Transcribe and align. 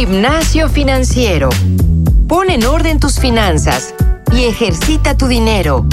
Gimnasio 0.00 0.70
financiero. 0.70 1.50
Pon 2.26 2.48
en 2.48 2.64
orden 2.64 2.98
tus 2.98 3.20
finanzas 3.20 3.94
y 4.32 4.44
ejercita 4.44 5.14
tu 5.14 5.26
dinero. 5.26 5.84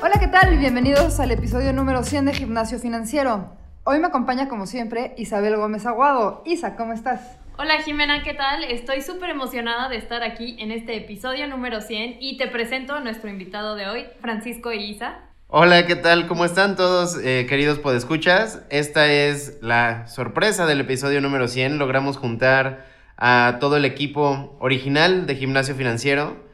Hola, 0.00 0.20
¿qué 0.20 0.28
tal? 0.28 0.56
Bienvenidos 0.58 1.18
al 1.18 1.32
episodio 1.32 1.72
número 1.72 2.04
100 2.04 2.26
de 2.26 2.34
Gimnasio 2.34 2.78
Financiero. 2.78 3.48
Hoy 3.82 3.98
me 3.98 4.06
acompaña, 4.06 4.48
como 4.48 4.68
siempre, 4.68 5.12
Isabel 5.18 5.56
Gómez 5.56 5.86
Aguado. 5.86 6.44
Isa, 6.46 6.76
¿cómo 6.76 6.92
estás? 6.92 7.36
Hola 7.58 7.82
Jimena, 7.82 8.22
¿qué 8.22 8.34
tal? 8.34 8.62
Estoy 8.62 9.02
súper 9.02 9.30
emocionada 9.30 9.88
de 9.88 9.96
estar 9.96 10.22
aquí 10.22 10.54
en 10.60 10.70
este 10.70 10.96
episodio 10.96 11.48
número 11.48 11.80
100 11.80 12.18
y 12.20 12.36
te 12.36 12.46
presento 12.46 12.94
a 12.94 13.00
nuestro 13.00 13.28
invitado 13.28 13.74
de 13.74 13.88
hoy, 13.88 14.04
Francisco 14.20 14.70
e 14.70 14.76
Isa. 14.76 15.33
Hola, 15.56 15.86
¿qué 15.86 15.94
tal? 15.94 16.26
¿Cómo 16.26 16.44
están 16.44 16.74
todos, 16.74 17.16
eh, 17.22 17.46
queridos 17.48 17.78
podescuchas? 17.78 18.62
Esta 18.70 19.12
es 19.12 19.58
la 19.62 20.08
sorpresa 20.08 20.66
del 20.66 20.80
episodio 20.80 21.20
número 21.20 21.46
100. 21.46 21.78
Logramos 21.78 22.16
juntar 22.16 22.86
a 23.16 23.58
todo 23.60 23.76
el 23.76 23.84
equipo 23.84 24.56
original 24.58 25.26
de 25.26 25.36
Gimnasio 25.36 25.76
Financiero. 25.76 26.44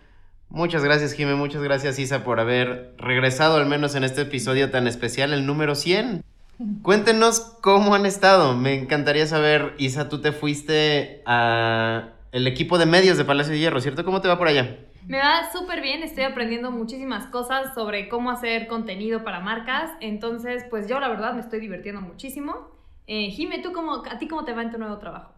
Muchas 0.50 0.84
gracias, 0.84 1.14
Jimé. 1.14 1.34
Muchas 1.34 1.62
gracias, 1.62 1.98
Isa, 1.98 2.24
por 2.24 2.40
haber 2.40 2.94
regresado 2.98 3.56
al 3.56 3.64
menos 3.64 3.94
en 3.94 4.04
este 4.04 4.20
episodio 4.20 4.70
tan 4.70 4.86
especial, 4.86 5.32
el 5.32 5.46
número 5.46 5.76
100. 5.76 6.22
Cuéntenos 6.82 7.40
cómo 7.62 7.94
han 7.94 8.04
estado. 8.04 8.54
Me 8.54 8.74
encantaría 8.74 9.26
saber, 9.26 9.72
Isa, 9.78 10.10
tú 10.10 10.20
te 10.20 10.32
fuiste 10.32 11.22
a 11.24 12.10
el 12.32 12.46
equipo 12.46 12.76
de 12.76 12.84
medios 12.84 13.16
de 13.16 13.24
Palacio 13.24 13.54
de 13.54 13.60
Hierro, 13.60 13.80
¿cierto? 13.80 14.04
¿Cómo 14.04 14.20
te 14.20 14.28
va 14.28 14.36
por 14.36 14.48
allá? 14.48 14.76
Me 15.10 15.18
va 15.18 15.50
súper 15.50 15.80
bien, 15.82 16.04
estoy 16.04 16.22
aprendiendo 16.22 16.70
muchísimas 16.70 17.26
cosas 17.26 17.74
sobre 17.74 18.08
cómo 18.08 18.30
hacer 18.30 18.68
contenido 18.68 19.24
para 19.24 19.40
marcas, 19.40 19.90
entonces 20.00 20.64
pues 20.70 20.86
yo 20.86 21.00
la 21.00 21.08
verdad 21.08 21.34
me 21.34 21.40
estoy 21.40 21.58
divirtiendo 21.58 22.00
muchísimo. 22.00 22.68
Eh, 23.08 23.28
Jime, 23.30 23.58
¿tú 23.58 23.72
cómo, 23.72 24.04
¿a 24.08 24.18
ti 24.18 24.28
cómo 24.28 24.44
te 24.44 24.52
va 24.52 24.62
en 24.62 24.70
tu 24.70 24.78
nuevo 24.78 24.98
trabajo? 24.98 25.32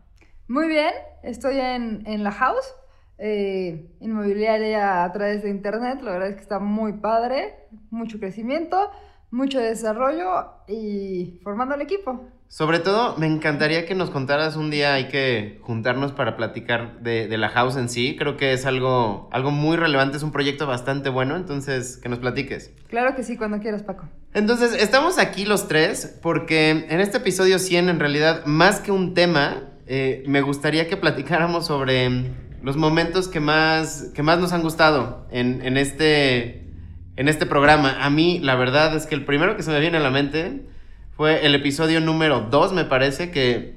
Muy 0.46 0.68
bien, 0.68 0.92
estoy 1.22 1.58
en, 1.58 2.06
en 2.06 2.22
la 2.22 2.32
house, 2.32 2.70
eh, 3.16 3.96
inmobiliaria 4.00 5.04
a 5.04 5.12
través 5.14 5.42
de 5.42 5.48
internet, 5.48 6.02
la 6.02 6.12
verdad 6.12 6.28
es 6.28 6.34
que 6.34 6.42
está 6.42 6.58
muy 6.58 6.92
padre, 6.98 7.54
mucho 7.88 8.18
crecimiento, 8.18 8.90
mucho 9.30 9.58
desarrollo 9.58 10.52
y 10.68 11.40
formando 11.42 11.76
el 11.76 11.80
equipo. 11.80 12.28
Sobre 12.52 12.80
todo, 12.80 13.16
me 13.16 13.26
encantaría 13.26 13.86
que 13.86 13.94
nos 13.94 14.10
contaras 14.10 14.56
un 14.56 14.68
día, 14.68 14.92
hay 14.92 15.08
que 15.08 15.58
juntarnos 15.62 16.12
para 16.12 16.36
platicar 16.36 17.00
de, 17.00 17.26
de, 17.26 17.38
la 17.38 17.48
house 17.48 17.76
en 17.76 17.88
sí. 17.88 18.14
Creo 18.18 18.36
que 18.36 18.52
es 18.52 18.66
algo, 18.66 19.30
algo 19.32 19.50
muy 19.50 19.78
relevante, 19.78 20.18
es 20.18 20.22
un 20.22 20.32
proyecto 20.32 20.66
bastante 20.66 21.08
bueno, 21.08 21.34
entonces 21.36 21.96
que 21.96 22.10
nos 22.10 22.18
platiques. 22.18 22.70
Claro 22.88 23.16
que 23.16 23.22
sí, 23.22 23.38
cuando 23.38 23.58
quieras, 23.58 23.82
Paco. 23.82 24.06
Entonces, 24.34 24.74
estamos 24.74 25.18
aquí 25.18 25.46
los 25.46 25.66
tres 25.66 26.18
porque 26.20 26.68
en 26.90 27.00
este 27.00 27.16
episodio 27.16 27.58
100, 27.58 27.88
en 27.88 27.98
realidad, 27.98 28.44
más 28.44 28.80
que 28.80 28.92
un 28.92 29.14
tema, 29.14 29.70
eh, 29.86 30.22
me 30.26 30.42
gustaría 30.42 30.88
que 30.88 30.98
platicáramos 30.98 31.66
sobre 31.66 32.34
los 32.62 32.76
momentos 32.76 33.28
que 33.28 33.40
más, 33.40 34.10
que 34.14 34.22
más 34.22 34.38
nos 34.40 34.52
han 34.52 34.60
gustado 34.60 35.26
en, 35.30 35.62
en, 35.64 35.78
este, 35.78 36.66
en 37.16 37.28
este 37.28 37.46
programa. 37.46 38.04
A 38.04 38.10
mí, 38.10 38.40
la 38.40 38.56
verdad 38.56 38.94
es 38.94 39.06
que 39.06 39.14
el 39.14 39.24
primero 39.24 39.56
que 39.56 39.62
se 39.62 39.70
me 39.70 39.80
viene 39.80 39.96
a 39.96 40.00
la 40.00 40.10
mente 40.10 40.70
fue 41.22 41.46
el 41.46 41.54
episodio 41.54 42.00
número 42.00 42.48
2, 42.50 42.72
me 42.72 42.84
parece, 42.84 43.30
que 43.30 43.76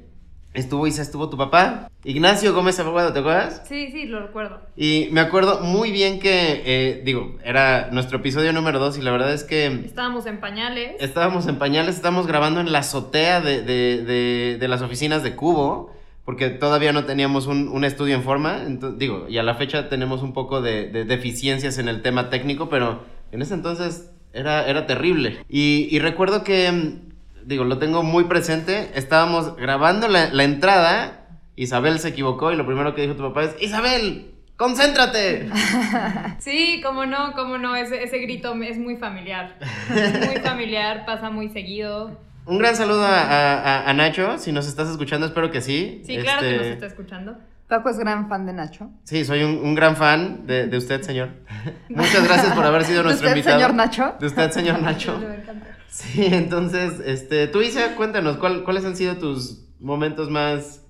estuvo 0.56 0.88
Isa, 0.88 1.04
estuvo 1.04 1.30
tu 1.30 1.38
papá. 1.38 1.92
Ignacio 2.04 2.56
Gómez 2.56 2.80
Abogado, 2.80 3.14
¿te 3.14 3.20
acuerdas? 3.20 3.62
Sí, 3.68 3.92
sí, 3.92 4.08
lo 4.08 4.20
recuerdo. 4.20 4.62
Y 4.76 5.10
me 5.12 5.22
acuerdo 5.22 5.62
muy 5.62 5.92
bien 5.92 6.20
que, 6.20 6.64
eh, 6.66 7.04
digo, 7.06 7.38
era 7.44 7.90
nuestro 7.92 8.18
episodio 8.18 8.52
número 8.52 8.80
2 8.80 8.98
y 8.98 9.04
la 9.04 9.12
verdad 9.12 9.32
es 9.32 9.44
que... 9.44 9.68
Estábamos 9.68 10.26
en 10.26 10.40
pañales. 10.40 10.96
Estábamos 11.00 11.46
en 11.46 11.60
pañales, 11.60 11.98
estábamos 11.98 12.26
grabando 12.26 12.62
en 12.62 12.72
la 12.72 12.80
azotea 12.80 13.42
de, 13.42 13.62
de, 13.62 14.04
de, 14.04 14.58
de 14.60 14.68
las 14.68 14.82
oficinas 14.82 15.22
de 15.22 15.36
Cubo, 15.36 15.94
porque 16.24 16.50
todavía 16.50 16.94
no 16.94 17.06
teníamos 17.06 17.46
un, 17.46 17.68
un 17.68 17.84
estudio 17.84 18.16
en 18.16 18.24
forma. 18.24 18.64
Entonces, 18.66 18.98
digo, 18.98 19.28
y 19.30 19.38
a 19.38 19.44
la 19.44 19.54
fecha 19.54 19.88
tenemos 19.88 20.24
un 20.24 20.34
poco 20.34 20.64
de, 20.64 20.90
de 20.90 21.06
deficiencias 21.06 21.78
en 21.78 21.90
el 21.90 22.02
tema 22.02 22.32
técnico, 22.32 22.70
pero 22.70 23.04
en 23.32 23.44
ese 23.44 23.54
entonces 23.54 24.10
era, 24.34 24.68
era 24.68 24.88
terrible. 24.88 25.46
Y, 25.48 25.88
y 25.92 26.00
recuerdo 26.00 26.44
que 26.44 27.06
digo, 27.46 27.64
lo 27.64 27.78
tengo 27.78 28.04
muy 28.04 28.26
presente. 28.26 28.92
Estábamos 28.96 29.56
grabando 29.56 30.08
la, 30.08 30.30
la, 30.34 30.44
entrada, 30.44 31.28
Isabel 31.56 32.00
se 32.00 32.10
equivocó 32.10 32.52
y 32.52 32.56
lo 32.56 32.66
primero 32.66 32.96
que 32.96 33.04
dijo 33.04 33.16
tu 33.16 33.24
papá 33.24 33.44
es, 33.44 33.56
Isabel, 33.62 34.34
concéntrate. 34.58 35.50
Sí, 36.40 36.82
cómo 36.84 37.06
no, 37.06 37.34
cómo 37.34 37.58
no, 37.58 37.76
ese, 37.76 38.04
ese 38.04 38.20
grito 38.20 38.54
es 38.62 38.78
muy 38.78 38.98
familiar. 38.98 39.58
Es 39.96 40.28
muy 40.28 40.38
familiar, 40.38 41.06
pasa 41.06 41.30
muy 41.30 41.50
seguido. 41.50 42.20
Un 42.46 42.60
gran 42.60 42.76
saludo 42.76 43.04
a, 43.04 43.22
a, 43.22 43.90
a, 43.90 43.94
Nacho, 43.94 44.38
si 44.38 44.52
nos 44.52 44.68
estás 44.68 44.90
escuchando, 44.90 45.26
espero 45.26 45.50
que 45.50 45.62
sí. 45.62 46.04
Sí, 46.06 46.18
claro 46.18 46.46
este... 46.46 46.52
que 46.52 46.58
nos 46.58 46.68
está 46.68 46.86
escuchando. 46.86 47.38
Paco 47.68 47.90
es 47.90 47.98
gran 47.98 48.30
fan 48.30 48.46
de 48.46 48.54
Nacho. 48.54 48.92
Sí, 49.04 49.26
soy 49.26 49.44
un, 49.44 49.58
un 49.58 49.74
gran 49.74 49.96
fan 49.96 50.46
de, 50.46 50.68
de, 50.68 50.78
usted, 50.78 51.02
señor. 51.02 51.30
Muchas 51.90 52.24
gracias 52.24 52.54
por 52.54 52.64
haber 52.64 52.84
sido 52.84 53.02
nuestro 53.04 53.28
¿De 53.30 53.40
usted, 53.40 53.40
invitado. 53.40 53.60
señor 53.60 53.74
Nacho? 53.74 54.16
De 54.20 54.28
usted, 54.28 54.52
señor 54.52 54.82
Nacho. 54.82 55.20
Sí, 55.88 56.26
entonces, 56.26 57.00
este, 57.06 57.48
tú 57.48 57.62
Isa, 57.62 57.96
cuéntanos, 57.96 58.36
¿cuál, 58.36 58.66
¿cuáles 58.66 58.84
han 58.84 58.98
sido 58.98 59.16
tus 59.16 59.66
momentos 59.80 60.30
más 60.30 60.86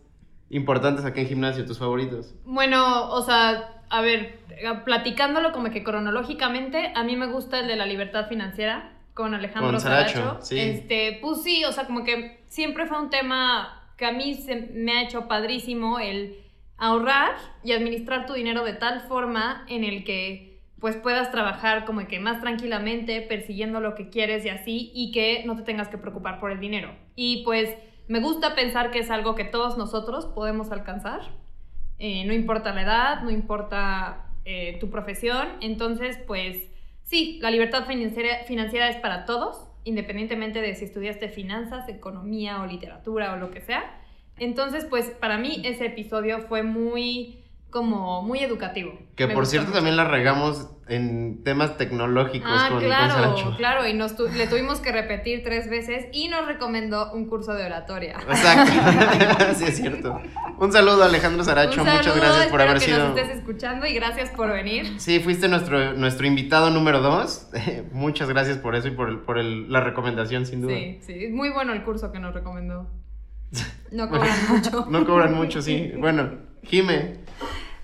importantes 0.50 1.06
aquí 1.06 1.22
en 1.22 1.28
gimnasio, 1.28 1.64
tus 1.64 1.78
favoritos? 1.78 2.34
Bueno, 2.44 3.12
o 3.12 3.22
sea, 3.22 3.84
a 3.92 4.02
ver, 4.02 4.40
platicándolo 4.84 5.52
como 5.52 5.70
que 5.70 5.84
cronológicamente, 5.84 6.92
a 6.96 7.04
mí 7.04 7.16
me 7.16 7.28
gusta 7.28 7.60
el 7.60 7.68
de 7.68 7.76
la 7.76 7.86
libertad 7.86 8.28
financiera 8.28 8.94
con 9.14 9.36
Alejandro 9.36 9.74
con 9.74 9.80
Saracho. 9.80 10.14
Saracho. 10.14 10.38
Sí. 10.42 10.60
Este, 10.60 11.20
pues 11.22 11.44
sí, 11.44 11.64
o 11.66 11.72
sea, 11.72 11.86
como 11.86 12.04
que 12.04 12.44
siempre 12.48 12.88
fue 12.88 13.00
un 13.00 13.12
tema 13.12 13.84
que 13.98 14.08
a 14.08 14.12
mí 14.12 14.34
se 14.34 14.72
me 14.74 14.92
ha 14.94 15.04
hecho 15.04 15.28
padrísimo 15.28 16.00
el 16.00 16.36
ahorrar 16.78 17.36
y 17.64 17.72
administrar 17.72 18.26
tu 18.26 18.34
dinero 18.34 18.64
de 18.64 18.74
tal 18.74 19.02
forma 19.02 19.66
en 19.68 19.84
el 19.84 20.04
que 20.04 20.56
pues 20.80 20.98
puedas 20.98 21.32
trabajar 21.32 21.86
como 21.86 22.06
que 22.08 22.20
más 22.20 22.42
tranquilamente, 22.42 23.22
persiguiendo 23.22 23.80
lo 23.80 23.96
que 23.96 24.10
quieres 24.10 24.46
y 24.46 24.50
así, 24.50 24.92
y 24.94 25.12
que 25.12 25.44
no 25.46 25.56
te 25.56 25.64
tengas 25.64 25.88
que 25.88 25.98
preocupar 25.98 26.40
por 26.40 26.52
el 26.52 26.60
dinero. 26.60 26.94
Y 27.16 27.44
pues 27.44 27.76
me 28.08 28.20
gusta 28.20 28.56
pensar 28.56 28.92
que 28.92 29.00
es 29.00 29.10
algo 29.10 29.36
que 29.36 29.46
todos 29.46 29.78
nosotros 29.78 30.26
podemos 30.28 30.72
alcanzar, 30.72 31.22
eh, 31.98 32.26
no 32.26 32.34
importa 32.34 32.74
la 32.74 32.84
edad, 32.84 33.22
no 33.24 33.32
importa 33.32 34.28
eh, 34.44 34.78
tu 34.80 34.90
profesión, 34.90 35.48
entonces 35.62 36.20
pues 36.28 36.58
sí, 37.04 37.40
la 37.42 37.52
libertad 37.52 37.86
financiera, 37.86 38.44
financiera 38.46 38.90
es 38.90 38.98
para 38.98 39.26
todos, 39.26 39.68
independientemente 39.86 40.62
de 40.62 40.76
si 40.76 40.86
estudiaste 40.86 41.30
finanzas, 41.30 41.88
economía 41.88 42.62
o 42.62 42.68
literatura 42.68 43.34
o 43.34 43.38
lo 43.38 43.50
que 43.50 43.62
sea. 43.62 44.02
Entonces 44.38 44.86
pues 44.90 45.06
para 45.12 45.38
mí 45.38 45.62
ese 45.66 45.86
episodio 45.88 46.42
fue 46.48 46.64
muy 46.64 47.42
como 47.70 48.22
muy 48.22 48.40
educativo. 48.40 48.98
Que 49.18 49.28
Me 49.28 49.34
por 49.34 49.46
cierto 49.46 49.68
mucho. 49.68 49.78
también 49.80 49.98
la 49.98 50.06
regamos 50.06 50.70
en 50.88 51.44
temas 51.44 51.76
tecnológicos 51.78 52.50
Ah, 52.50 52.68
con, 52.70 52.80
claro, 52.80 53.34
con 53.36 53.56
claro, 53.56 53.86
y 53.88 53.94
nos 53.94 54.16
tu- 54.16 54.28
le 54.30 54.48
tuvimos 54.48 54.80
que 54.80 54.94
repetir 54.94 55.44
tres 55.44 55.70
veces 55.70 56.06
y 56.14 56.30
nos 56.30 56.46
recomendó 56.46 57.12
un 57.12 57.26
curso 57.28 57.54
de 57.54 57.66
oratoria. 57.66 58.16
Exacto, 58.30 58.72
sí 59.56 59.66
es 59.66 59.76
cierto. 59.78 60.22
Un 60.58 60.72
saludo 60.72 61.04
a 61.04 61.08
Alejandro 61.08 61.44
Saracho, 61.44 61.82
Un 61.82 61.88
saludo, 61.88 61.98
muchas 61.98 62.16
gracias 62.16 62.48
por 62.48 62.62
haber 62.62 62.74
que 62.76 62.86
sido... 62.86 63.10
nos 63.10 63.18
estés 63.18 63.38
escuchando 63.38 63.86
y 63.88 63.94
gracias 63.94 64.30
por 64.30 64.54
venir. 64.54 64.94
Sí, 65.02 65.20
fuiste 65.20 65.50
nuestro, 65.50 65.94
nuestro 65.96 66.28
invitado 66.28 66.70
número 66.70 67.02
dos. 67.02 67.50
Muchas 67.92 68.30
gracias 68.30 68.58
por 68.58 68.76
eso 68.76 68.88
y 68.88 68.92
por, 68.92 69.10
el- 69.10 69.20
por 69.20 69.38
el- 69.38 69.70
la 69.72 69.82
recomendación, 69.82 70.46
sin 70.46 70.62
duda. 70.62 70.76
Sí, 70.76 71.00
sí, 71.02 71.28
muy 71.30 71.50
bueno 71.50 71.74
el 71.74 71.84
curso 71.84 72.12
que 72.14 72.20
nos 72.20 72.34
recomendó. 72.34 72.88
No 73.92 74.10
cobran 74.10 74.38
mucho. 74.50 74.86
No 74.90 75.06
cobran 75.06 75.34
mucho, 75.34 75.62
sí. 75.62 75.92
Bueno, 75.98 76.30
Jime, 76.64 77.24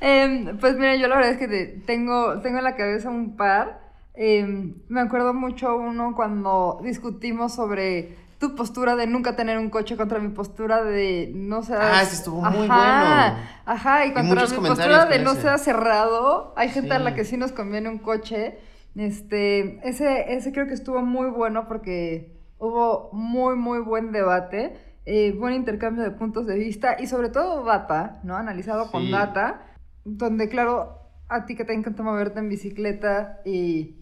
Em, 0.03 0.57
pues 0.57 0.75
mira, 0.77 0.95
yo 0.95 1.07
la 1.07 1.15
verdad 1.15 1.31
es 1.33 1.38
que 1.38 1.47
te- 1.47 1.68
tengo, 1.86 2.39
tengo 2.41 2.57
en 2.57 2.63
la 2.63 2.75
cabeza 2.75 3.09
un 3.09 3.38
par. 3.38 3.80
Em, 4.15 4.74
me 4.89 5.00
acuerdo 5.00 5.33
mucho 5.33 5.75
uno 5.77 6.15
cuando 6.15 6.80
discutimos 6.83 7.53
sobre 7.53 8.15
tu 8.39 8.56
postura 8.56 8.95
de 8.95 9.06
nunca 9.06 9.36
tener 9.36 9.59
un 9.59 9.69
coche 9.69 9.95
contra 9.95 10.18
mi 10.18 10.30
postura 10.30 10.83
de 10.83 11.31
no 11.36 11.62
seas... 11.62 11.80
Ah, 11.83 12.01
ese 12.01 12.15
estuvo 12.15 12.41
muy 12.41 12.68
Ajá, 12.68 13.33
bueno. 13.36 13.47
Ajá, 13.65 14.06
y 14.07 14.13
contra 14.13 14.47
mi 14.47 14.57
postura 14.68 15.06
de 15.06 15.19
no 15.19 15.36
seas 15.36 15.63
cerrado. 15.63 16.51
Hay 16.57 16.69
gente 16.69 16.94
a 16.95 17.00
la 17.00 17.13
que 17.13 17.24
sí 17.24 17.38
nos 17.38 17.51
conviene 17.51 17.88
un 17.88 18.00
coche. 18.00 18.57
Este, 18.95 19.88
ese, 19.88 20.33
ese 20.33 20.51
creo 20.51 20.65
que 20.68 20.74
estuvo 20.74 21.01
muy 21.03 21.30
bueno 21.30 21.68
porque 21.68 22.36
hubo 22.57 23.09
muy, 23.13 23.56
muy 23.56 23.80
buen 23.80 24.12
debate, 24.12 24.75
eh, 25.13 25.34
buen 25.34 25.54
intercambio 25.54 26.04
de 26.04 26.12
puntos 26.12 26.48
de 26.48 26.56
vista 26.56 26.96
y 26.98 27.08
sobre 27.08 27.28
todo 27.28 27.66
data, 27.66 28.22
¿no? 28.24 28.38
Analizado 28.38 28.90
con 28.90 29.12
data, 29.12 29.75
donde 30.06 30.48
claro, 30.48 31.02
a 31.28 31.46
ti 31.46 31.58
que 31.58 31.66
te 31.66 31.74
encanta 31.74 32.02
moverte 32.02 32.40
en 32.40 32.48
bicicleta 32.48 33.42
y 33.44 33.98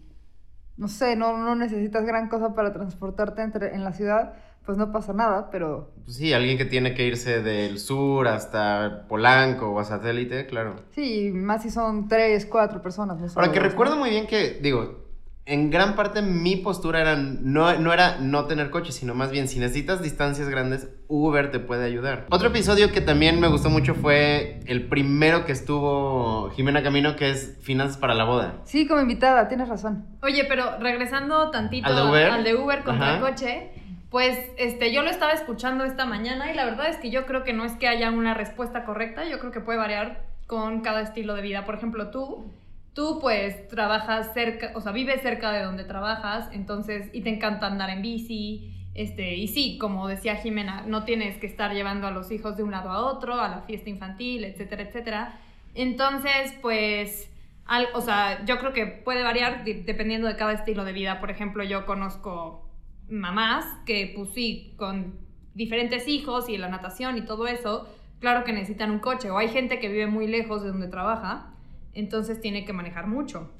no 0.76 0.86
sé, 0.86 1.16
no, 1.16 1.36
no 1.36 1.56
necesitas 1.56 2.06
gran 2.06 2.28
cosa 2.28 2.54
para 2.54 2.72
transportarte 2.72 3.42
entre, 3.42 3.74
en 3.74 3.82
la 3.82 3.92
ciudad, 3.92 4.34
pues 4.64 4.78
no 4.78 4.92
pasa 4.92 5.12
nada, 5.12 5.50
pero 5.50 5.90
pues 6.04 6.16
sí, 6.16 6.32
alguien 6.32 6.56
que 6.56 6.64
tiene 6.64 6.94
que 6.94 7.04
irse 7.04 7.42
del 7.42 7.80
sur 7.80 8.28
hasta 8.28 9.08
Polanco 9.08 9.70
o 9.70 9.80
a 9.80 9.84
Satélite, 9.84 10.46
claro. 10.46 10.76
sí, 10.90 11.32
más 11.34 11.64
si 11.64 11.70
son 11.70 12.06
tres, 12.06 12.46
cuatro 12.46 12.82
personas. 12.82 13.18
No 13.18 13.26
Ahora 13.34 13.50
que 13.50 13.58
recuerdo 13.58 13.96
muy 13.96 14.10
bien 14.10 14.28
que, 14.28 14.60
digo, 14.62 15.09
en 15.50 15.68
gran 15.68 15.96
parte 15.96 16.22
mi 16.22 16.54
postura 16.54 17.00
era 17.00 17.16
no, 17.16 17.76
no 17.76 17.92
era 17.92 18.18
no 18.20 18.46
tener 18.46 18.70
coche, 18.70 18.92
sino 18.92 19.16
más 19.16 19.32
bien 19.32 19.48
si 19.48 19.58
necesitas 19.58 20.00
distancias 20.00 20.48
grandes, 20.48 20.88
Uber 21.08 21.50
te 21.50 21.58
puede 21.58 21.84
ayudar. 21.84 22.26
Otro 22.30 22.48
episodio 22.48 22.92
que 22.92 23.00
también 23.00 23.40
me 23.40 23.48
gustó 23.48 23.68
mucho 23.68 23.94
fue 23.96 24.60
el 24.66 24.86
primero 24.86 25.44
que 25.44 25.52
estuvo 25.52 26.50
Jimena 26.50 26.84
Camino, 26.84 27.16
que 27.16 27.30
es 27.30 27.58
Finanzas 27.62 27.96
para 27.98 28.14
la 28.14 28.24
Boda. 28.24 28.60
Sí, 28.64 28.86
como 28.86 29.00
invitada, 29.00 29.48
tienes 29.48 29.68
razón. 29.68 30.06
Oye, 30.22 30.44
pero 30.44 30.78
regresando 30.78 31.50
tantito 31.50 31.88
¿Al 31.88 31.96
de 31.96 32.02
Uber? 32.02 32.30
al 32.30 32.44
de 32.44 32.54
Uber 32.54 32.82
contra 32.84 33.06
Ajá. 33.06 33.14
el 33.16 33.20
coche, 33.20 33.70
pues 34.08 34.38
este, 34.56 34.92
yo 34.92 35.02
lo 35.02 35.10
estaba 35.10 35.32
escuchando 35.32 35.84
esta 35.84 36.06
mañana 36.06 36.52
y 36.52 36.54
la 36.54 36.64
verdad 36.64 36.88
es 36.88 36.96
que 36.98 37.10
yo 37.10 37.26
creo 37.26 37.42
que 37.42 37.52
no 37.52 37.64
es 37.64 37.72
que 37.72 37.88
haya 37.88 38.12
una 38.12 38.34
respuesta 38.34 38.84
correcta, 38.84 39.28
yo 39.28 39.40
creo 39.40 39.50
que 39.50 39.60
puede 39.60 39.78
variar 39.78 40.22
con 40.46 40.80
cada 40.80 41.00
estilo 41.00 41.34
de 41.34 41.42
vida. 41.42 41.64
Por 41.64 41.74
ejemplo, 41.74 42.10
tú, 42.10 42.52
tú 42.94 43.18
pues 43.20 43.68
trabajas 43.68 44.32
cerca, 44.34 44.72
o 44.74 44.80
sea, 44.80 44.92
vives 44.92 45.22
cerca 45.22 45.52
de 45.52 45.62
donde 45.62 45.84
trabajas, 45.84 46.48
entonces, 46.52 47.08
y 47.12 47.22
te 47.22 47.30
encanta 47.30 47.66
andar 47.66 47.90
en 47.90 48.02
bici, 48.02 48.74
este, 48.94 49.36
y 49.36 49.46
sí, 49.48 49.78
como 49.78 50.08
decía 50.08 50.36
Jimena, 50.36 50.82
no 50.86 51.04
tienes 51.04 51.38
que 51.38 51.46
estar 51.46 51.72
llevando 51.72 52.06
a 52.06 52.10
los 52.10 52.30
hijos 52.32 52.56
de 52.56 52.64
un 52.64 52.72
lado 52.72 52.90
a 52.90 53.00
otro, 53.06 53.40
a 53.40 53.48
la 53.48 53.60
fiesta 53.62 53.88
infantil, 53.88 54.44
etcétera, 54.44 54.82
etcétera. 54.82 55.40
Entonces, 55.74 56.54
pues, 56.60 57.30
al- 57.66 57.88
o 57.94 58.00
sea, 58.00 58.44
yo 58.44 58.58
creo 58.58 58.72
que 58.72 58.86
puede 58.86 59.22
variar 59.22 59.62
de- 59.64 59.82
dependiendo 59.84 60.26
de 60.26 60.36
cada 60.36 60.52
estilo 60.52 60.84
de 60.84 60.92
vida. 60.92 61.20
Por 61.20 61.30
ejemplo, 61.30 61.62
yo 61.62 61.86
conozco 61.86 62.68
mamás 63.08 63.64
que, 63.86 64.12
pues 64.16 64.30
sí, 64.34 64.74
con 64.76 65.14
diferentes 65.54 66.08
hijos 66.08 66.48
y 66.48 66.58
la 66.58 66.68
natación 66.68 67.16
y 67.16 67.22
todo 67.22 67.46
eso, 67.46 67.88
claro 68.18 68.42
que 68.44 68.52
necesitan 68.52 68.90
un 68.90 68.98
coche. 68.98 69.30
O 69.30 69.38
hay 69.38 69.48
gente 69.48 69.78
que 69.78 69.88
vive 69.88 70.06
muy 70.08 70.26
lejos 70.26 70.62
de 70.62 70.68
donde 70.68 70.88
trabaja, 70.88 71.54
entonces 71.94 72.40
tiene 72.40 72.64
que 72.64 72.72
manejar 72.72 73.06
mucho. 73.06 73.50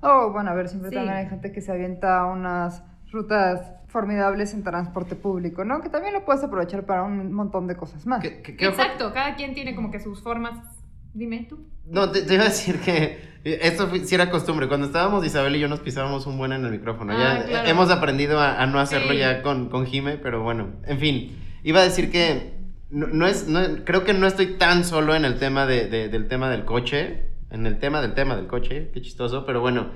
Oh, 0.00 0.30
bueno, 0.32 0.50
a 0.50 0.54
ver, 0.54 0.68
siempre 0.68 0.90
Sí. 0.90 0.96
también 0.96 1.16
hay 1.16 1.28
gente 1.28 1.52
que 1.52 1.60
se 1.60 1.72
avienta 1.72 2.24
unas 2.24 2.82
rutas 3.12 3.72
formidables 3.88 4.54
en 4.54 4.62
transporte 4.62 5.16
público, 5.16 5.64
¿no? 5.64 5.80
Que 5.80 5.88
también 5.88 6.14
lo 6.14 6.24
puedes 6.24 6.42
aprovechar 6.44 6.86
para 6.86 7.02
un 7.02 7.32
montón 7.32 7.66
de 7.66 7.76
cosas 7.76 8.06
más. 8.06 8.20
¿Qué- 8.22 8.40
qué- 8.40 8.56
qué 8.56 8.68
ojo- 8.68 8.80
Exacto, 8.80 9.12
cada 9.12 9.34
quien 9.34 9.52
tiene 9.54 9.74
como 9.74 9.90
que 9.90 9.98
sus 10.00 10.22
formas. 10.22 10.58
Dime 11.12 11.44
tú. 11.48 11.66
No, 11.86 12.10
te, 12.12 12.22
te 12.22 12.34
iba 12.34 12.44
a 12.44 12.48
decir 12.48 12.78
que 12.80 13.18
esto 13.42 13.88
fue- 13.88 14.04
sí 14.04 14.14
era 14.14 14.30
costumbre. 14.30 14.68
Cuando 14.68 14.86
estábamos 14.86 15.26
Isabel 15.26 15.56
y 15.56 15.60
yo 15.60 15.66
nos 15.66 15.80
pisábamos 15.80 16.24
un 16.28 16.38
buen 16.38 16.52
en 16.52 16.64
el 16.64 16.70
micrófono. 16.70 17.12
Ah, 17.14 17.40
ya 17.40 17.46
claro. 17.46 17.68
hemos 17.68 17.90
aprendido 17.90 18.38
a, 18.38 18.62
a 18.62 18.66
no 18.66 18.78
hacerlo 18.78 19.10
Sí. 19.12 19.18
ya 19.18 19.42
con, 19.42 19.68
con 19.70 19.86
Jime, 19.86 20.18
pero 20.18 20.42
bueno, 20.44 20.68
en 20.86 20.98
fin. 21.00 21.36
Iba 21.64 21.80
a 21.80 21.82
decir 21.82 22.12
que 22.12 22.54
no, 22.90 23.08
no 23.08 23.26
es, 23.26 23.48
no- 23.48 23.84
creo 23.84 24.04
que 24.04 24.12
no 24.14 24.28
estoy 24.28 24.54
tan 24.56 24.84
solo 24.84 25.16
en 25.16 25.24
el 25.24 25.38
tema 25.40 25.66
de- 25.66 25.88
de- 25.88 26.08
del 26.08 26.28
tema 26.28 26.48
del 26.48 26.64
coche, 26.64 27.29
en 27.50 27.66
el 27.66 27.78
tema 27.78 28.00
del 28.00 28.14
tema 28.14 28.36
del 28.36 28.46
coche, 28.46 28.90
qué 28.92 29.00
chistoso, 29.02 29.44
pero 29.46 29.60
bueno. 29.60 29.88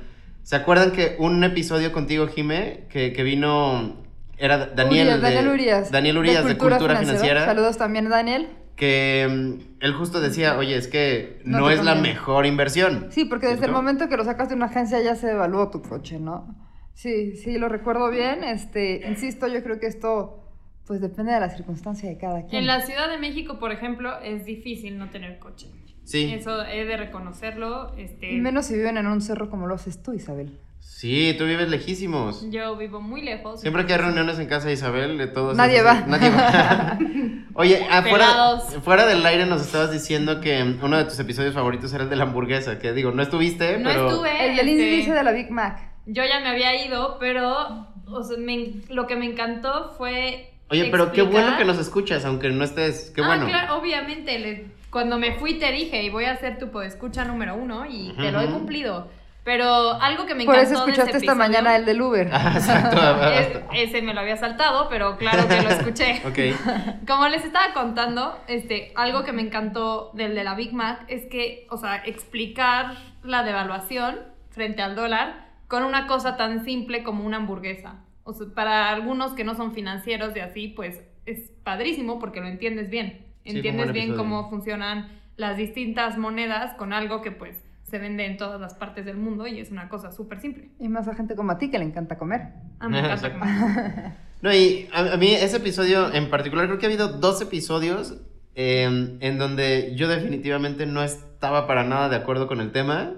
¿Se 0.42 0.56
acuerdan 0.56 0.92
que 0.92 1.16
un 1.18 1.42
episodio 1.42 1.90
contigo, 1.90 2.26
Jime, 2.28 2.84
que, 2.90 3.14
que 3.14 3.22
vino, 3.22 3.96
era 4.36 4.66
Daniel, 4.66 5.06
Urias, 5.06 5.22
de- 5.22 5.28
Daniel 5.34 5.48
Urias. 5.48 5.90
Daniel 5.90 6.18
Urias 6.18 6.44
de 6.44 6.58
Cultura, 6.58 6.96
Financiera 6.98 7.46
Saludos 7.46 7.78
también, 7.78 8.10
Daniel. 8.10 8.48
que 8.76 9.26
mm, 9.30 9.76
él 9.80 9.92
justo 9.94 10.20
decía, 10.20 10.58
oye, 10.58 10.76
es 10.76 10.86
que 10.88 11.40
No 11.46 11.70
es 11.70 11.82
la 11.82 11.94
mejor 11.94 12.44
inversión. 12.44 13.06
Sí, 13.10 13.24
porque 13.24 13.46
desde 13.46 13.64
el 13.64 13.72
momento 13.72 14.06
que 14.10 14.18
lo 14.18 14.24
sacas 14.24 14.50
de 14.50 14.54
una 14.56 14.66
agencia 14.66 15.00
ya 15.00 15.14
se 15.16 15.28
devaluó 15.28 15.70
tu 15.70 15.80
coche, 15.80 16.18
¿no? 16.18 16.54
Sí, 16.92 17.36
sí, 17.36 17.56
lo 17.56 17.70
recuerdo 17.70 18.10
bien. 18.10 18.44
Este, 18.44 19.00
insisto, 19.08 19.46
yo 19.48 19.62
creo 19.62 19.80
que 19.80 19.86
esto 19.86 20.40
pues 20.86 21.00
depende 21.00 21.32
de 21.32 21.40
la 21.40 21.48
circunstancia 21.48 22.06
de 22.10 22.18
cada 22.18 22.44
quien. 22.44 22.60
En 22.60 22.66
la 22.66 22.82
Ciudad 22.82 23.08
de 23.08 23.16
México, 23.16 23.58
por 23.58 23.72
ejemplo, 23.72 24.20
es 24.20 24.44
difícil 24.44 24.98
no 24.98 25.08
tener 25.08 25.38
coche. 25.38 25.68
Sí, 26.04 26.32
Eso 26.34 26.64
he 26.64 26.84
de 26.84 26.96
reconocerlo. 26.96 27.92
Este, 27.96 28.32
Y 28.32 28.40
menos 28.40 28.66
si 28.66 28.74
viven 28.74 28.96
en 28.98 29.06
un 29.06 29.20
cerro 29.20 29.48
como 29.50 29.66
lo 29.66 29.74
haces 29.74 30.02
tú, 30.02 30.12
Isabel. 30.12 30.58
sí, 30.80 31.34
tú 31.38 31.44
vives 31.46 31.68
lejísimos. 31.70 32.46
Yo 32.50 32.76
vivo 32.76 33.00
muy 33.00 33.22
lejos. 33.22 33.60
Siempre 33.60 33.86
que 33.86 33.94
hay 33.94 33.98
reuniones 34.00 34.38
en 34.38 34.46
casa 34.46 34.66
de 34.68 34.74
Isabel, 34.74 35.16
de 35.18 35.26
todos. 35.26 35.56
Nadie 35.56 35.78
esos- 35.78 35.86
va. 35.86 36.00
Nadie 36.06 36.30
va. 36.30 36.98
Oye, 37.54 37.86
afuera, 37.90 38.58
fuera 38.82 39.06
del 39.06 39.24
aire 39.24 39.46
nos 39.46 39.62
estabas 39.62 39.92
diciendo 39.92 40.40
que 40.40 40.62
uno 40.82 40.96
de 40.98 41.04
tus 41.04 41.18
episodios 41.20 41.54
favoritos 41.54 41.92
era 41.94 42.04
el 42.04 42.10
de 42.10 42.16
la 42.16 42.24
hamburguesa. 42.24 42.78
Que 42.78 42.92
digo, 42.92 43.10
no 43.12 43.22
estuviste, 43.22 43.78
No 43.78 43.88
pero. 43.90 44.08
estuve. 44.08 44.50
El 44.50 44.56
del 44.56 44.68
este, 44.68 44.90
índice 44.92 45.12
de 45.12 45.22
la 45.22 45.32
Big 45.32 45.50
Mac. 45.50 45.90
Yo 46.06 46.22
ya 46.24 46.40
me 46.40 46.48
había 46.48 46.84
ido, 46.86 47.16
pero 47.18 47.88
o 48.06 48.22
sea, 48.22 48.36
me 48.38 48.54
en- 48.54 48.82
lo 48.90 49.06
que 49.06 49.16
me 49.16 49.24
encantó 49.26 49.94
fue. 49.96 50.50
Oye, 50.70 50.88
pero 50.90 51.12
qué 51.12 51.22
bueno 51.22 51.56
que 51.56 51.64
nos 51.64 51.78
escuchas, 51.78 52.24
aunque 52.24 52.48
no 52.50 52.64
estés. 52.64 53.10
Qué 53.14 53.22
ah, 53.22 53.26
bueno. 53.26 53.46
claro, 53.46 53.78
obviamente. 53.78 54.38
le- 54.38 54.66
cuando 54.94 55.18
me 55.18 55.32
fui 55.32 55.58
te 55.58 55.72
dije, 55.72 56.04
y 56.04 56.08
voy 56.08 56.24
a 56.24 56.36
ser 56.36 56.56
tu 56.56 56.80
escucha 56.80 57.24
número 57.24 57.56
uno, 57.56 57.84
y 57.84 58.12
te 58.16 58.30
lo 58.30 58.40
he 58.40 58.46
cumplido. 58.46 59.08
Pero 59.42 59.92
algo 60.00 60.24
que 60.24 60.36
me 60.36 60.44
Por 60.44 60.54
encantó 60.54 60.72
eso 60.72 60.84
de 60.86 60.92
escuchaste 60.92 61.16
ese 61.16 61.26
esta 61.26 61.34
mañana 61.34 61.74
el 61.74 61.84
del 61.84 62.00
Uber. 62.00 62.30
Ah, 62.32 62.52
Exacto. 62.54 62.96
es- 63.74 63.88
ese 63.88 64.02
me 64.02 64.14
lo 64.14 64.20
había 64.20 64.36
saltado, 64.36 64.88
pero 64.88 65.16
claro 65.16 65.48
que 65.48 65.62
lo 65.62 65.68
escuché. 65.68 66.22
ok. 66.24 67.06
Como 67.08 67.26
les 67.26 67.44
estaba 67.44 67.74
contando, 67.74 68.38
este, 68.46 68.92
algo 68.94 69.24
que 69.24 69.32
me 69.32 69.42
encantó 69.42 70.12
del 70.14 70.36
de 70.36 70.44
la 70.44 70.54
Big 70.54 70.72
Mac 70.72 71.04
es 71.08 71.26
que, 71.26 71.66
o 71.70 71.76
sea, 71.76 71.96
explicar 72.06 72.94
la 73.24 73.42
devaluación 73.42 74.20
frente 74.50 74.80
al 74.80 74.94
dólar 74.94 75.48
con 75.66 75.82
una 75.82 76.06
cosa 76.06 76.36
tan 76.36 76.64
simple 76.64 77.02
como 77.02 77.24
una 77.26 77.38
hamburguesa. 77.38 77.96
O 78.22 78.32
sea, 78.32 78.46
para 78.54 78.90
algunos 78.90 79.32
que 79.32 79.42
no 79.42 79.56
son 79.56 79.74
financieros 79.74 80.36
y 80.36 80.38
así, 80.38 80.68
pues 80.68 81.02
es 81.26 81.50
padrísimo 81.64 82.20
porque 82.20 82.40
lo 82.40 82.46
entiendes 82.46 82.90
bien. 82.90 83.33
Sí, 83.44 83.56
Entiendes 83.56 83.86
buen 83.86 83.94
bien 83.94 84.16
cómo 84.16 84.48
funcionan 84.50 85.08
las 85.36 85.56
distintas 85.56 86.16
monedas 86.18 86.74
con 86.74 86.92
algo 86.92 87.22
que 87.22 87.30
pues 87.30 87.56
se 87.82 87.98
vende 87.98 88.26
en 88.26 88.36
todas 88.36 88.60
las 88.60 88.74
partes 88.74 89.04
del 89.04 89.16
mundo 89.16 89.46
y 89.46 89.60
es 89.60 89.70
una 89.70 89.88
cosa 89.88 90.10
súper 90.10 90.40
simple. 90.40 90.70
Y 90.80 90.88
más 90.88 91.06
a 91.06 91.14
gente 91.14 91.36
como 91.36 91.52
a 91.52 91.58
ti 91.58 91.70
que 91.70 91.78
le 91.78 91.84
encanta 91.84 92.16
comer. 92.16 92.48
A 92.78 92.88
mí 92.88 92.92
me 92.92 93.00
encanta 93.00 93.32
comer. 93.38 94.12
No, 94.40 94.52
y 94.52 94.88
a, 94.92 95.12
a 95.12 95.16
mí 95.16 95.32
ese 95.32 95.58
episodio 95.58 96.12
en 96.12 96.30
particular, 96.30 96.66
creo 96.66 96.78
que 96.78 96.86
ha 96.86 96.88
habido 96.88 97.08
dos 97.08 97.40
episodios 97.40 98.16
eh, 98.54 99.18
en 99.20 99.38
donde 99.38 99.94
yo 99.96 100.08
definitivamente 100.08 100.86
no 100.86 101.02
estaba 101.02 101.66
para 101.66 101.84
nada 101.84 102.08
de 102.08 102.16
acuerdo 102.16 102.46
con 102.46 102.60
el 102.60 102.70
tema. 102.72 103.14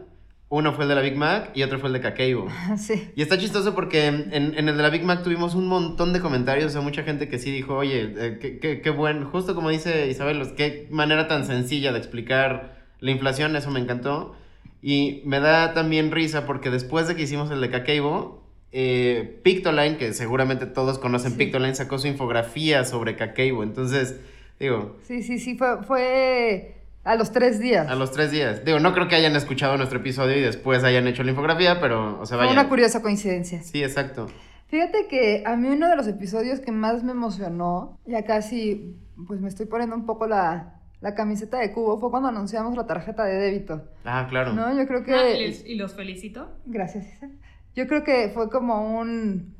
Uno 0.48 0.72
fue 0.72 0.84
el 0.84 0.88
de 0.90 0.94
la 0.94 1.00
Big 1.00 1.16
Mac 1.16 1.50
y 1.54 1.64
otro 1.64 1.80
fue 1.80 1.88
el 1.88 1.94
de 1.94 2.00
Cakeibo. 2.00 2.48
sí. 2.78 3.10
Y 3.16 3.22
está 3.22 3.36
chistoso 3.36 3.74
porque 3.74 4.06
en, 4.06 4.32
en 4.32 4.68
el 4.68 4.76
de 4.76 4.82
la 4.82 4.90
Big 4.90 5.02
Mac 5.02 5.22
tuvimos 5.24 5.54
un 5.56 5.66
montón 5.66 6.12
de 6.12 6.20
comentarios, 6.20 6.66
o 6.66 6.70
sea, 6.70 6.80
mucha 6.82 7.02
gente 7.02 7.28
que 7.28 7.38
sí 7.38 7.50
dijo, 7.50 7.74
oye, 7.74 8.12
eh, 8.16 8.38
qué, 8.40 8.58
qué, 8.58 8.80
qué 8.80 8.90
buen, 8.90 9.24
justo 9.24 9.54
como 9.56 9.70
dice 9.70 10.08
Isabel, 10.08 10.54
qué 10.56 10.86
manera 10.90 11.26
tan 11.26 11.44
sencilla 11.46 11.90
de 11.92 11.98
explicar 11.98 12.76
la 13.00 13.10
inflación, 13.10 13.56
eso 13.56 13.70
me 13.70 13.80
encantó. 13.80 14.36
Y 14.82 15.22
me 15.24 15.40
da 15.40 15.74
también 15.74 16.12
risa 16.12 16.46
porque 16.46 16.70
después 16.70 17.08
de 17.08 17.16
que 17.16 17.22
hicimos 17.22 17.50
el 17.50 17.60
de 17.60 17.70
Cakeibo, 17.70 18.44
eh, 18.70 19.40
Pictoline, 19.42 19.96
que 19.96 20.12
seguramente 20.12 20.66
todos 20.66 20.98
conocen 21.00 21.32
Sí. 21.32 21.38
Pictoline, 21.38 21.74
sacó 21.74 21.98
su 21.98 22.06
infografía 22.06 22.84
sobre 22.84 23.16
Cakeibo. 23.16 23.64
Entonces, 23.64 24.20
digo, 24.60 24.96
Sí, 25.02 25.22
sí, 25.24 25.40
sí, 25.40 25.56
fue, 25.56 25.82
fue 25.82 26.75
a 27.06 27.14
los 27.16 27.32
tres 27.32 27.58
días. 27.58 27.88
a 27.88 27.94
los 27.94 28.12
tres 28.12 28.30
días. 28.30 28.64
Digo, 28.64 28.78
no 28.80 28.92
creo 28.92 29.08
que 29.08 29.14
hayan 29.16 29.34
escuchado 29.36 29.76
nuestro 29.76 29.98
episodio 30.00 30.36
y 30.36 30.40
después 30.42 30.84
hayan 30.84 31.06
hecho 31.06 31.22
la 31.22 31.30
infografía, 31.30 31.80
pero, 31.80 32.20
o 32.20 32.26
sea, 32.26 32.36
Fue 32.36 32.46
vaya. 32.46 32.60
una 32.60 32.68
curiosa 32.68 33.00
coincidencia. 33.02 33.62
Sí, 33.62 33.82
exacto. 33.82 34.26
Fíjate 34.68 35.06
que 35.08 35.42
a 35.46 35.56
mí 35.56 35.68
uno 35.68 35.88
de 35.88 35.96
los 35.96 36.08
episodios 36.08 36.60
que 36.60 36.72
más 36.72 37.02
me 37.04 37.12
emocionó, 37.12 37.98
ya 38.04 38.24
casi 38.24 38.96
pues 39.26 39.40
me 39.40 39.48
estoy 39.48 39.66
poniendo 39.66 39.94
un 39.96 40.04
poco 40.06 40.26
la, 40.26 40.80
la 41.00 41.14
camiseta 41.14 41.58
de 41.58 41.72
cubo, 41.72 41.98
fue 42.00 42.10
cuando 42.10 42.28
anunciamos 42.28 42.76
la 42.76 42.86
tarjeta 42.86 43.24
de 43.24 43.36
débito. 43.36 43.84
Ah, 44.04 44.26
claro. 44.28 44.52
¿No? 44.52 44.76
Yo 44.76 44.86
creo 44.86 45.04
que... 45.04 45.14
Ah, 45.14 45.30
y, 45.30 45.46
les- 45.46 45.64
y 45.64 45.76
los 45.76 45.94
felicito. 45.94 46.50
Gracias, 46.66 47.06
Isa. 47.14 47.28
Yo 47.74 47.86
creo 47.86 48.02
que 48.04 48.30
fue 48.34 48.50
como 48.50 48.98
un, 48.98 49.55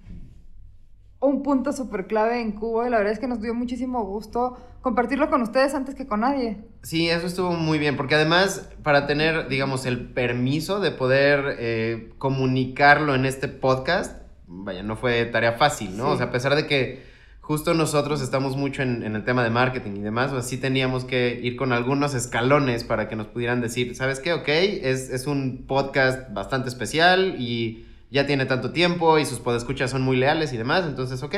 un 1.20 1.42
punto 1.42 1.72
súper 1.72 2.06
clave 2.06 2.40
en 2.40 2.52
Cubo 2.52 2.86
y 2.86 2.90
la 2.90 2.98
verdad 2.98 3.12
es 3.12 3.18
que 3.18 3.26
nos 3.26 3.40
dio 3.40 3.54
muchísimo 3.54 4.04
gusto 4.04 4.56
compartirlo 4.82 5.30
con 5.30 5.42
ustedes 5.42 5.74
antes 5.74 5.94
que 5.94 6.06
con 6.06 6.20
nadie. 6.20 6.58
Sí, 6.82 7.08
eso 7.08 7.26
estuvo 7.26 7.52
muy 7.52 7.78
bien, 7.78 7.96
porque 7.96 8.14
además 8.14 8.68
para 8.82 9.06
tener, 9.06 9.48
digamos, 9.48 9.86
el 9.86 10.10
permiso 10.10 10.78
de 10.78 10.92
poder 10.92 11.56
eh, 11.58 12.12
comunicarlo 12.18 13.14
en 13.14 13.24
este 13.24 13.48
podcast, 13.48 14.22
vaya, 14.46 14.82
no 14.82 14.96
fue 14.96 15.24
tarea 15.24 15.54
fácil, 15.54 15.96
¿no? 15.96 16.06
Sí. 16.06 16.10
O 16.12 16.16
sea, 16.18 16.26
a 16.26 16.30
pesar 16.30 16.54
de 16.54 16.66
que 16.66 17.02
justo 17.40 17.74
nosotros 17.74 18.20
estamos 18.22 18.56
mucho 18.56 18.82
en, 18.82 19.02
en 19.02 19.16
el 19.16 19.24
tema 19.24 19.42
de 19.42 19.50
marketing 19.50 19.92
y 19.96 20.02
demás, 20.02 20.32
o 20.32 20.34
sea, 20.34 20.42
sí 20.42 20.58
teníamos 20.58 21.04
que 21.04 21.40
ir 21.42 21.56
con 21.56 21.72
algunos 21.72 22.14
escalones 22.14 22.84
para 22.84 23.08
que 23.08 23.16
nos 23.16 23.28
pudieran 23.28 23.60
decir, 23.60 23.94
¿sabes 23.96 24.20
qué? 24.20 24.34
Ok, 24.34 24.48
es, 24.48 25.10
es 25.10 25.26
un 25.26 25.64
podcast 25.66 26.32
bastante 26.32 26.68
especial 26.68 27.36
y 27.40 27.85
ya 28.10 28.26
tiene 28.26 28.46
tanto 28.46 28.72
tiempo 28.72 29.18
y 29.18 29.24
sus 29.24 29.40
podescuchas 29.40 29.90
son 29.90 30.02
muy 30.02 30.16
leales 30.16 30.52
y 30.52 30.56
demás, 30.56 30.84
entonces, 30.86 31.22
ok. 31.22 31.34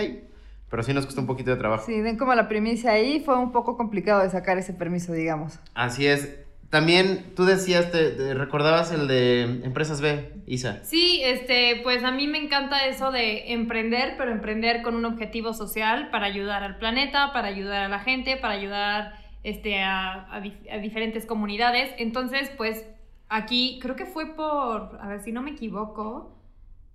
Pero 0.70 0.82
sí 0.82 0.92
nos 0.92 1.06
costó 1.06 1.22
un 1.22 1.26
poquito 1.26 1.50
de 1.50 1.56
trabajo. 1.56 1.84
Sí, 1.87 2.00
den 2.00 2.18
como 2.18 2.34
la 2.34 2.46
primicia 2.46 2.92
ahí, 2.92 3.20
fue 3.20 3.38
un 3.38 3.52
poco 3.52 3.76
complicado 3.76 4.22
de 4.22 4.28
sacar 4.28 4.58
ese 4.58 4.75
permiso, 4.75 5.12
digamos. 5.14 5.58
Así 5.75 6.06
es. 6.06 6.40
También 6.68 7.32
tú 7.34 7.46
decías, 7.46 7.90
te, 7.90 8.10
te 8.10 8.34
recordabas 8.34 8.92
el 8.92 9.08
de 9.08 9.44
Empresas 9.64 10.02
B, 10.02 10.34
Isa. 10.46 10.84
Sí, 10.84 11.22
este, 11.25 11.80
pues 11.82 12.04
a 12.04 12.10
mí 12.10 12.26
me 12.26 12.37
encanta 12.37 12.84
eso 12.84 13.10
de 13.10 13.54
emprender, 13.54 14.16
pero 14.18 14.30
emprender 14.30 14.82
con 14.82 14.94
un 14.94 15.06
objetivo 15.06 15.54
social 15.54 16.10
para 16.10 16.26
ayudar 16.26 16.62
al 16.62 16.76
planeta, 16.76 17.32
para 17.32 17.48
ayudar 17.48 17.84
a 17.84 17.88
la 17.88 18.00
gente, 18.00 18.37
para 18.37 18.52
ayudar 18.52 19.14
este, 19.44 19.82
a, 19.82 20.26
a 20.30 20.37
a 20.37 20.78
diferentes 20.78 21.25
comunidades. 21.25 21.90
Entonces, 21.96 22.50
pues 22.58 22.84
aquí 23.30 23.78
creo 23.80 23.96
que 23.96 24.04
fue 24.04 24.34
por, 24.37 24.98
a 25.00 25.08
ver 25.08 25.22
si 25.22 25.32
no 25.32 25.40
me 25.40 25.52
equivoco, 25.52 26.38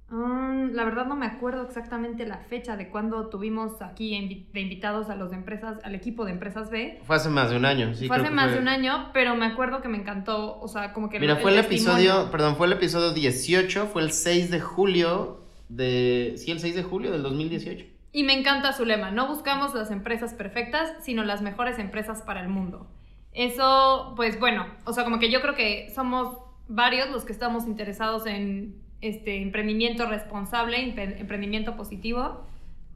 Mm, 0.10 0.74
la 0.74 0.84
verdad 0.84 1.08
no 1.08 1.16
me 1.16 1.26
acuerdo 1.26 1.64
exactamente 1.64 2.26
la 2.28 2.38
fecha 2.38 2.78
de 2.78 2.90
cuando 2.90 3.30
tuvimos 3.30 3.82
aquí 3.82 4.12
invi- 4.14 4.52
de 4.52 4.62
invitados 4.62 5.10
a 5.10 5.16
los 5.16 5.32
de 5.32 5.38
empresas, 5.38 5.78
al 5.84 5.96
equipo 5.96 6.26
de 6.26 6.32
empresas 6.32 6.70
B. 6.70 7.00
Fue 7.06 7.16
hace 7.16 7.30
más 7.30 7.50
de 7.50 7.58
un 7.58 7.66
año, 7.66 7.94
sí. 7.96 8.08
fue 8.08 8.18
hace 8.18 8.30
más 8.30 8.52
de 8.52 8.60
un 8.60 8.68
año, 8.68 9.10
pero 9.14 9.36
me 9.36 9.46
acuerdo 9.48 9.82
que 9.82 9.88
me 9.88 9.98
encantó, 9.98 10.60
o 10.60 10.68
sea, 10.68 10.94
como 10.94 11.10
que... 11.10 11.20
Mira, 11.20 11.38
fue 11.38 11.52
el 11.52 11.58
testimonio- 11.66 12.02
episodio, 12.12 12.32
perdón, 12.32 12.56
fue 12.58 12.68
el 12.68 12.74
episodio 12.74 13.12
18, 13.14 13.88
fue 13.88 14.04
el 14.04 14.12
6 14.12 14.52
de 14.52 14.60
julio 14.62 15.42
de... 15.70 16.36
Sí, 16.38 16.52
el 16.52 16.60
6 16.60 16.76
de 16.76 16.84
julio 16.84 17.12
del 17.12 17.24
2018. 17.24 17.86
Y 18.12 18.24
me 18.24 18.38
encanta 18.38 18.74
su 18.74 18.86
lema, 18.86 19.10
no 19.10 19.28
buscamos 19.28 19.74
las 19.74 19.90
empresas 19.90 20.36
perfectas, 20.36 20.94
sino 21.02 21.24
las 21.24 21.42
mejores 21.42 21.80
empresas 21.80 22.22
para 22.22 22.42
el 22.42 22.50
mundo. 22.50 22.88
Eso, 23.34 24.14
pues 24.16 24.40
bueno, 24.40 24.68
o 24.86 24.94
sea, 24.94 25.04
como 25.04 25.18
que 25.18 25.32
yo 25.32 25.42
creo 25.42 25.56
que 25.56 25.90
somos 25.96 26.38
varios 26.68 27.10
los 27.10 27.26
que 27.26 27.32
estamos 27.34 27.66
interesados 27.66 28.28
en 28.28 28.76
este 29.04 29.42
emprendimiento 29.42 30.08
responsable, 30.08 30.78
empre- 30.78 31.20
emprendimiento 31.20 31.76
positivo, 31.76 32.46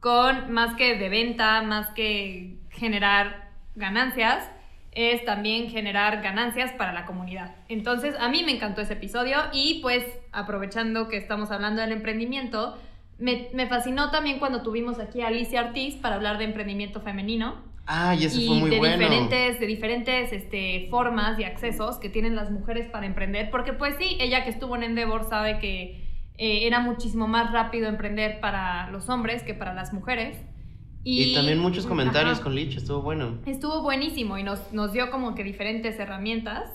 con 0.00 0.50
más 0.50 0.74
que 0.74 0.96
de 0.96 1.08
venta, 1.08 1.62
más 1.62 1.88
que 1.90 2.56
generar 2.70 3.50
ganancias, 3.74 4.50
es 4.92 5.24
también 5.24 5.70
generar 5.70 6.22
ganancias 6.22 6.72
para 6.72 6.92
la 6.92 7.04
comunidad. 7.04 7.54
Entonces, 7.68 8.16
a 8.18 8.28
mí 8.28 8.42
me 8.44 8.52
encantó 8.52 8.80
ese 8.80 8.94
episodio 8.94 9.36
y 9.52 9.80
pues 9.82 10.04
aprovechando 10.32 11.08
que 11.08 11.16
estamos 11.16 11.50
hablando 11.50 11.80
del 11.82 11.92
emprendimiento, 11.92 12.76
me, 13.18 13.48
me 13.52 13.66
fascinó 13.66 14.10
también 14.10 14.38
cuando 14.38 14.62
tuvimos 14.62 14.98
aquí 14.98 15.20
a 15.20 15.28
Alicia 15.28 15.62
Ortiz 15.62 15.94
para 15.96 16.16
hablar 16.16 16.38
de 16.38 16.44
emprendimiento 16.44 17.00
femenino 17.00 17.67
Ah, 17.90 18.14
y 18.14 18.26
ese 18.26 18.42
y 18.42 18.46
fue 18.46 18.56
muy 18.56 18.70
de 18.70 18.78
bueno. 18.78 18.98
diferentes, 18.98 19.58
de 19.58 19.66
diferentes 19.66 20.32
este, 20.34 20.88
formas 20.90 21.38
y 21.38 21.44
accesos 21.44 21.96
que 21.96 22.10
tienen 22.10 22.36
las 22.36 22.50
mujeres 22.50 22.86
para 22.86 23.06
emprender, 23.06 23.50
porque 23.50 23.72
pues 23.72 23.96
sí, 23.98 24.18
ella 24.20 24.44
que 24.44 24.50
estuvo 24.50 24.76
en 24.76 24.82
Endeavor 24.82 25.24
sabe 25.24 25.58
que 25.58 26.06
eh, 26.36 26.66
era 26.66 26.80
muchísimo 26.80 27.26
más 27.28 27.50
rápido 27.50 27.88
emprender 27.88 28.40
para 28.40 28.90
los 28.90 29.08
hombres 29.08 29.42
que 29.42 29.54
para 29.54 29.72
las 29.72 29.94
mujeres. 29.94 30.36
Y, 31.02 31.32
también 31.32 31.58
muchos 31.58 31.86
comentarios 31.86 32.34
Ajá. 32.34 32.44
con 32.44 32.54
Lich, 32.54 32.76
estuvo 32.76 33.00
bueno. 33.00 33.38
Estuvo 33.46 33.80
buenísimo 33.80 34.36
y 34.36 34.42
nos, 34.42 34.70
nos 34.74 34.92
dio 34.92 35.10
como 35.10 35.34
que 35.34 35.42
diferentes 35.42 35.98
herramientas 35.98 36.70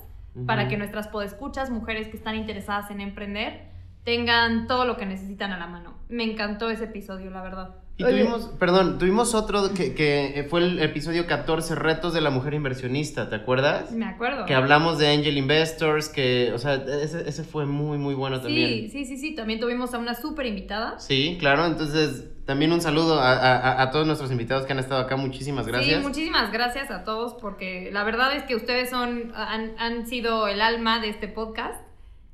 para 0.48 0.64
Ujú. 0.64 0.72
que 0.72 0.78
nuestras 0.78 1.08
podescuchas, 1.10 1.70
mujeres 1.70 2.08
que 2.08 2.18
están 2.18 2.36
interesadas 2.36 2.90
en 2.90 3.02
emprender, 3.02 3.70
tengan 4.04 4.66
todo 4.66 4.86
lo 4.86 4.98
que 4.98 5.06
necesitan 5.06 5.52
a 5.52 5.60
la 5.60 5.68
mano. 5.68 5.94
Me 6.10 6.24
encantó 6.24 6.72
ese 6.72 6.86
episodio, 6.86 7.30
la 7.30 7.44
verdad. 7.44 7.83
Y 7.96 8.04
Oye. 8.04 8.22
tuvimos, 8.24 8.46
perdón, 8.60 8.98
tuvimos 8.98 9.36
otro 9.36 9.72
que, 9.76 9.94
que 9.94 10.48
fue 10.50 10.62
el 10.62 10.80
episodio 10.82 11.28
14, 11.28 11.76
Retos 11.76 12.12
de 12.16 12.22
la 12.22 12.32
Mujer 12.32 12.56
Inversionista, 12.56 13.30
¿te 13.30 13.36
acuerdas? 13.36 13.92
Me 13.92 14.06
acuerdo. 14.06 14.46
Que 14.48 14.56
hablamos 14.56 14.98
de 14.98 15.10
Angel 15.14 15.38
Investors, 15.38 16.10
que, 16.10 16.52
o 16.54 16.58
sea, 16.58 16.74
ese, 16.74 17.30
ese 17.30 17.44
fue 17.44 17.68
muy, 17.68 18.00
muy 18.00 18.16
bueno 18.16 18.38
Sí, 18.38 18.44
también. 18.44 18.90
sí, 18.92 19.06
sí, 19.06 19.18
sí. 19.18 19.36
También 19.36 19.60
tuvimos 19.60 19.94
a 19.94 20.00
una 20.00 20.16
súper 20.16 20.48
invitada. 20.48 20.98
Sí, 20.98 21.38
claro, 21.40 21.68
entonces 21.68 22.26
también 22.46 22.72
un 22.74 22.82
saludo 22.82 23.20
a, 23.22 23.32
a- 23.34 23.82
a 23.84 23.92
todos 23.92 24.08
nuestros 24.08 24.32
invitados 24.32 24.66
que 24.66 24.74
han 24.74 24.80
estado 24.80 25.00
acá, 25.02 25.16
muchísimas 25.16 25.68
gracias. 25.68 25.98
Sí, 26.00 26.02
muchísimas 26.04 26.52
gracias 26.52 26.90
a 26.90 27.04
todos 27.04 27.36
porque 27.36 27.92
la 27.94 28.04
verdad 28.04 28.36
es 28.36 28.42
que 28.44 28.56
ustedes 28.56 28.90
son, 28.90 29.32
han, 29.36 29.76
han 29.78 30.08
sido 30.08 30.48
el 30.48 30.62
alma 30.62 31.00
de 31.00 31.10
este 31.10 31.28
podcast. 31.28 31.80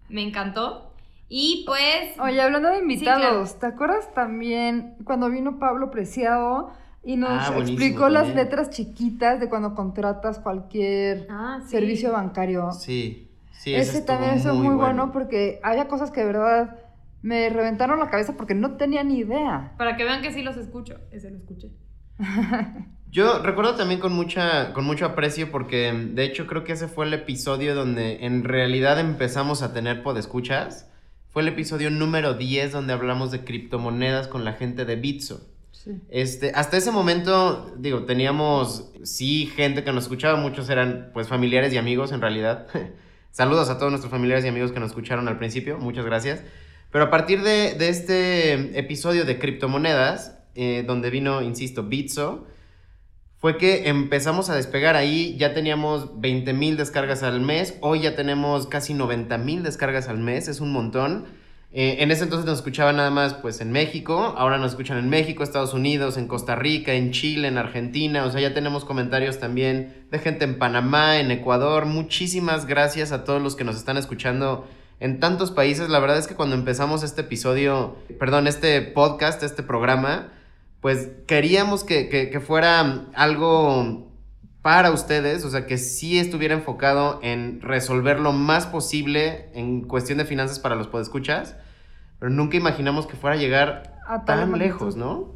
Me 0.07 0.23
encantó. 0.23 0.88
Y 1.29 1.63
pues... 1.67 2.19
Oye, 2.19 2.41
hablando 2.41 2.69
de 2.69 2.79
invitados, 2.79 3.21
claro. 3.53 3.59
¿te 3.59 3.65
acuerdas 3.67 4.13
también 4.13 4.95
cuando 5.03 5.29
vino 5.29 5.59
Pablo 5.59 5.91
Preciado 5.91 6.71
y 7.03 7.17
nos 7.17 7.29
Ah, 7.29 7.53
explicó 7.59 8.09
las 8.09 8.33
letras 8.35 8.71
chiquitas 8.71 9.39
de 9.39 9.47
cuando 9.47 9.75
contratas 9.75 10.39
cualquier 10.39 11.27
Ah, 11.29 11.59
sí. 11.63 11.69
servicio 11.69 12.11
bancario? 12.11 12.71
Sí, 12.71 13.29
sí, 13.51 13.75
Ese, 13.75 14.01
también 14.01 14.33
es 14.35 14.45
muy, 14.45 14.75
bueno. 14.75 15.11
porque 15.11 15.59
había 15.63 15.87
cosas 15.87 16.09
que 16.11 16.21
de 16.21 16.25
verdad 16.27 16.77
me 17.21 17.49
reventaron 17.49 17.99
la 17.99 18.09
cabeza 18.09 18.33
porque 18.35 18.55
no 18.55 18.75
tenía 18.77 19.03
ni 19.03 19.19
idea. 19.19 19.73
Para 19.77 19.97
que 19.97 20.03
vean 20.05 20.21
que 20.23 20.33
sí 20.33 20.41
los 20.41 20.57
escucho. 20.57 20.95
Ese 21.11 21.29
lo 21.29 21.37
escuché. 21.37 21.69
Yo 23.11 23.39
recuerdo 23.43 23.75
también 23.75 23.99
con, 23.99 24.13
mucha, 24.13 24.73
con 24.73 24.85
mucho 24.85 25.05
aprecio 25.05 25.51
porque 25.51 25.91
de 25.93 26.23
hecho 26.25 26.45
creo 26.47 26.63
que 26.63 26.73
ese 26.73 26.87
fue 26.87 27.05
el 27.05 27.13
episodio 27.13 27.73
donde 27.75 28.25
en 28.25 28.43
realidad 28.43 28.99
empezamos 28.99 29.61
a 29.63 29.73
tener 29.73 30.03
podescuchas. 30.03 30.88
Fue 31.31 31.43
el 31.43 31.47
episodio 31.47 31.91
número 31.91 32.33
10 32.33 32.71
donde 32.71 32.93
hablamos 32.93 33.31
de 33.31 33.43
criptomonedas 33.43 34.27
con 34.27 34.45
la 34.45 34.53
gente 34.53 34.85
de 34.85 34.95
Bitso. 34.95 35.47
Sí. 35.71 35.91
Este, 36.09 36.51
hasta 36.55 36.77
ese 36.77 36.91
momento, 36.91 37.73
digo, 37.77 38.03
teníamos, 38.03 38.91
sí, 39.03 39.45
gente 39.55 39.83
que 39.83 39.93
nos 39.93 40.05
escuchaba, 40.05 40.39
muchos 40.39 40.69
eran 40.69 41.11
pues 41.13 41.27
familiares 41.27 41.71
y 41.73 41.77
amigos 41.77 42.11
en 42.11 42.21
realidad. 42.21 42.67
Saludos 43.31 43.69
a 43.69 43.77
todos 43.77 43.91
nuestros 43.91 44.11
familiares 44.11 44.43
y 44.43 44.47
amigos 44.47 44.71
que 44.71 44.79
nos 44.79 44.89
escucharon 44.89 45.27
al 45.27 45.37
principio, 45.37 45.77
muchas 45.77 46.05
gracias. 46.05 46.41
Pero 46.91 47.05
a 47.05 47.09
partir 47.11 47.43
de, 47.43 47.75
de 47.75 47.89
este 47.89 48.79
episodio 48.79 49.23
de 49.23 49.37
criptomonedas, 49.37 50.39
eh, 50.55 50.83
donde 50.85 51.09
vino, 51.11 51.41
insisto, 51.41 51.83
Bitso, 51.83 52.47
fue 53.39 53.57
que 53.57 53.87
empezamos 53.87 54.49
a 54.49 54.55
despegar 54.55 54.97
ahí, 54.97 55.37
ya 55.37 55.53
teníamos 55.53 56.19
20 56.19 56.51
mil 56.53 56.75
descargas 56.75 57.23
al 57.23 57.39
mes, 57.39 57.75
hoy 57.79 58.01
ya 58.01 58.15
tenemos 58.15 58.67
casi 58.67 58.93
90 58.93 59.37
mil 59.37 59.63
descargas 59.63 60.09
al 60.09 60.17
mes, 60.17 60.49
es 60.49 60.59
un 60.59 60.73
montón. 60.73 61.25
Eh, 61.71 61.97
en 61.99 62.11
ese 62.11 62.23
entonces 62.23 62.45
nos 62.45 62.57
escuchaban 62.57 62.97
nada 62.97 63.11
más 63.11 63.35
pues 63.35 63.61
en 63.61 63.71
México, 63.71 64.33
ahora 64.37 64.57
nos 64.57 64.71
escuchan 64.71 64.97
en 64.97 65.07
México, 65.07 65.43
Estados 65.43 65.73
Unidos, 65.73 66.17
en 66.17 66.27
Costa 66.27 66.55
Rica, 66.55 66.93
en 66.93 67.11
Chile, 67.11 67.47
en 67.47 67.57
Argentina, 67.57 68.25
o 68.25 68.31
sea, 68.31 68.41
ya 68.41 68.53
tenemos 68.53 68.83
comentarios 68.83 69.39
también 69.39 70.05
de 70.11 70.19
gente 70.19 70.43
en 70.43 70.57
Panamá, 70.57 71.19
en 71.19 71.31
Ecuador. 71.31 71.85
Muchísimas 71.85 72.65
gracias 72.65 73.13
a 73.13 73.23
todos 73.23 73.41
los 73.41 73.55
que 73.55 73.63
nos 73.63 73.77
están 73.77 73.95
escuchando 73.95 74.67
en 74.99 75.21
tantos 75.21 75.51
países. 75.51 75.87
La 75.87 75.99
verdad 75.99 76.17
es 76.17 76.27
que 76.27 76.35
cuando 76.35 76.55
empezamos 76.55 77.03
este 77.03 77.21
episodio, 77.21 77.95
perdón, 78.19 78.47
este 78.47 78.81
podcast, 78.81 79.43
este 79.43 79.63
programa, 79.63 80.33
pues 80.81 81.09
queríamos 81.27 81.83
que, 81.83 82.09
que, 82.09 82.29
que 82.29 82.39
fuera 82.39 83.07
algo 83.13 84.07
para 84.61 84.91
ustedes, 84.91 85.45
o 85.45 85.49
sea, 85.49 85.65
que 85.65 85.77
sí 85.77 86.19
estuviera 86.19 86.53
enfocado 86.53 87.19
en 87.23 87.61
resolver 87.61 88.19
lo 88.19 88.33
más 88.33 88.65
posible 88.67 89.49
en 89.53 89.81
cuestión 89.87 90.17
de 90.17 90.25
finanzas 90.25 90.59
para 90.59 90.75
los 90.75 90.87
podescuchas, 90.87 91.55
pero 92.19 92.29
nunca 92.29 92.57
imaginamos 92.57 93.07
que 93.07 93.15
fuera 93.15 93.35
a 93.35 93.39
llegar 93.39 93.95
A 94.07 94.25
tan 94.25 94.57
lejos, 94.59 94.95
¿no? 94.95 95.33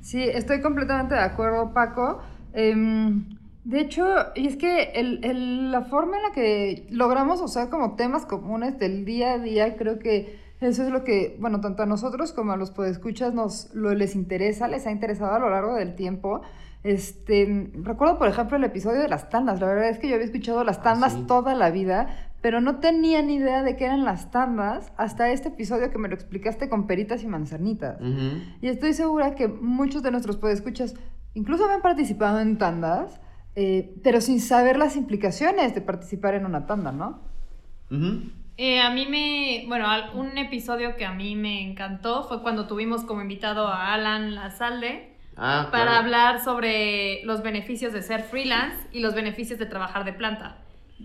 Sí, 0.00 0.22
estoy 0.22 0.60
completamente 0.60 1.14
de 1.14 1.20
acuerdo, 1.20 1.72
Paco. 1.72 2.20
Em, 2.52 3.36
de 3.64 3.80
hecho, 3.80 4.06
y 4.34 4.46
es 4.46 4.56
que 4.56 4.92
el- 4.94 5.24
el- 5.24 5.70
la 5.70 5.82
forma 5.82 6.16
en 6.16 6.22
la 6.22 6.32
que 6.32 6.86
logramos 6.90 7.40
usar 7.40 7.68
como 7.68 7.94
temas 7.96 8.24
comunes 8.24 8.78
del 8.78 9.04
día 9.04 9.32
a 9.34 9.38
día, 9.38 9.76
creo 9.76 9.98
que 9.98 10.38
eso 10.60 10.82
es 10.84 10.90
lo 10.90 11.04
que, 11.04 11.36
bueno, 11.40 11.60
tanto 11.60 11.82
a 11.82 11.86
nosotros 11.86 12.32
como 12.32 12.52
a 12.52 12.56
los 12.56 12.70
podescuchas 12.70 13.32
nos 13.34 13.72
lo, 13.74 13.94
les 13.94 14.14
interesa, 14.14 14.68
les 14.68 14.86
ha 14.86 14.90
interesado 14.90 15.32
a 15.32 15.38
lo 15.38 15.50
largo 15.50 15.74
del 15.74 15.94
tiempo. 15.94 16.42
Este, 16.84 17.70
recuerdo, 17.82 18.18
por 18.18 18.28
ejemplo, 18.28 18.56
el 18.56 18.64
episodio 18.64 19.00
de 19.00 19.08
las 19.08 19.28
tandas. 19.30 19.60
La 19.60 19.66
verdad 19.66 19.88
es 19.88 19.98
que 19.98 20.08
yo 20.08 20.14
había 20.14 20.26
escuchado 20.26 20.62
las 20.64 20.78
Ah, 20.78 20.82
tandas 20.82 21.12
sí. 21.14 21.24
toda 21.26 21.54
la 21.54 21.70
vida, 21.70 22.08
pero 22.40 22.60
no 22.60 22.76
tenía 22.80 23.20
ni 23.22 23.34
idea 23.34 23.62
de 23.62 23.76
qué 23.76 23.84
eran 23.86 24.04
las 24.04 24.30
tandas 24.30 24.92
hasta 24.96 25.30
este 25.30 25.48
episodio 25.48 25.90
que 25.90 25.98
me 25.98 26.08
lo 26.08 26.14
explicaste 26.14 26.68
con 26.68 26.86
peritas 26.86 27.22
y 27.24 27.26
manzanitas. 27.26 27.98
Y 28.60 28.68
estoy 28.68 28.92
segura 28.94 29.34
que 29.34 29.48
muchos 29.48 30.02
de 30.02 30.10
nuestros 30.12 30.36
podescuchas 30.36 30.94
incluso 31.34 31.64
habían 31.64 31.82
participado 31.82 32.38
en 32.40 32.58
tandas, 32.58 33.20
eh, 33.56 33.94
pero 34.04 34.20
sin 34.20 34.40
saber 34.40 34.76
las 34.78 34.96
implicaciones 34.96 35.74
de 35.74 35.80
participar 35.80 36.34
en 36.34 36.46
una 36.46 36.66
tanda, 36.66 36.92
¿no? 36.92 37.20
Eh, 38.58 38.80
a 38.80 38.90
mí 38.90 39.06
me, 39.06 39.64
bueno, 39.68 39.88
un 40.14 40.36
episodio 40.36 40.96
que 40.96 41.06
a 41.06 41.12
mí 41.12 41.36
me 41.36 41.62
encantó 41.62 42.24
fue 42.24 42.42
cuando 42.42 42.66
tuvimos 42.66 43.04
como 43.04 43.22
invitado 43.22 43.68
a 43.68 43.94
Alan 43.94 44.34
Lazalde 44.34 45.16
Ah, 45.40 45.68
para 45.70 45.84
claro. 45.84 45.98
hablar 45.98 46.40
sobre 46.40 47.22
los 47.22 47.42
beneficios 47.42 47.92
de 47.92 48.02
ser 48.02 48.24
freelance 48.24 48.76
y 48.90 48.98
los 48.98 49.14
beneficios 49.14 49.58
de 49.60 49.66
trabajar 49.66 50.04
de 50.04 50.12
planta. 50.12 50.56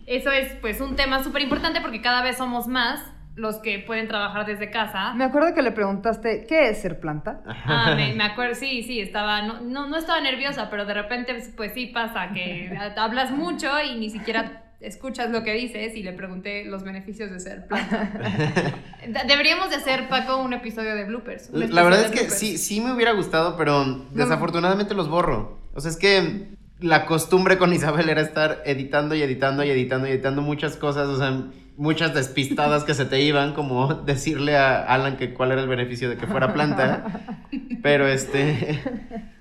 Eso 0.07 0.31
es 0.31 0.53
pues 0.55 0.81
un 0.81 0.95
tema 0.95 1.23
súper 1.23 1.43
importante 1.43 1.81
porque 1.81 2.01
cada 2.01 2.23
vez 2.23 2.37
somos 2.37 2.65
más 2.67 2.99
los 3.35 3.57
que 3.57 3.77
pueden 3.77 4.07
trabajar 4.07 4.47
desde 4.47 4.71
casa. 4.71 5.13
Me 5.13 5.23
acuerdo 5.23 5.53
que 5.53 5.61
le 5.61 5.71
preguntaste, 5.71 6.45
¿qué 6.47 6.69
es 6.69 6.81
ser 6.81 6.99
planta? 6.99 7.41
Ah, 7.45 7.93
me, 7.95 8.13
me 8.13 8.23
acuerdo, 8.23 8.55
sí, 8.55 8.81
sí, 8.81 8.99
estaba, 8.99 9.43
no, 9.43 9.61
no, 9.61 9.87
no 9.87 9.97
estaba 9.97 10.19
nerviosa, 10.19 10.71
pero 10.71 10.85
de 10.85 10.95
repente 10.95 11.35
pues 11.55 11.73
sí 11.73 11.87
pasa 11.87 12.29
que 12.33 12.75
hablas 12.97 13.29
mucho 13.29 13.69
y 13.83 13.99
ni 13.99 14.09
siquiera 14.09 14.63
escuchas 14.83 15.29
lo 15.31 15.43
que 15.43 15.53
dices 15.53 15.95
y 15.95 16.03
le 16.03 16.13
pregunté 16.13 16.65
los 16.65 16.83
beneficios 16.83 17.31
de 17.31 17.39
ser 17.39 17.67
planta. 17.67 18.11
De- 19.07 19.27
Deberíamos 19.27 19.69
de 19.69 19.77
hacer, 19.77 20.07
Paco, 20.09 20.37
un 20.37 20.53
episodio 20.53 20.95
de 20.95 21.05
bloopers. 21.05 21.49
La 21.51 21.83
verdad 21.83 22.01
es 22.05 22.11
que 22.11 22.19
bloopers. 22.19 22.37
sí, 22.39 22.57
sí 22.57 22.81
me 22.81 22.93
hubiera 22.93 23.11
gustado, 23.13 23.57
pero 23.57 24.05
desafortunadamente 24.11 24.93
los 24.93 25.09
borro. 25.09 25.57
O 25.73 25.81
sea, 25.81 25.91
es 25.91 25.97
que 25.97 26.47
la 26.79 27.05
costumbre 27.05 27.57
con 27.57 27.73
Isabel 27.73 28.09
era 28.09 28.21
estar 28.21 28.61
editando 28.65 29.15
y 29.15 29.21
editando 29.21 29.63
y 29.63 29.69
editando 29.69 30.07
y 30.07 30.11
editando 30.11 30.41
muchas 30.41 30.75
cosas, 30.77 31.07
o 31.07 31.17
sea, 31.17 31.43
muchas 31.77 32.13
despistadas 32.13 32.83
que 32.83 32.93
se 32.93 33.05
te 33.05 33.21
iban, 33.21 33.53
como 33.53 33.93
decirle 34.05 34.55
a 34.57 34.83
Alan 34.83 35.17
que 35.17 35.33
cuál 35.33 35.51
era 35.51 35.61
el 35.61 35.67
beneficio 35.67 36.09
de 36.09 36.17
que 36.17 36.27
fuera 36.27 36.53
planta. 36.53 37.21
Pero 37.81 38.07
este, 38.07 38.79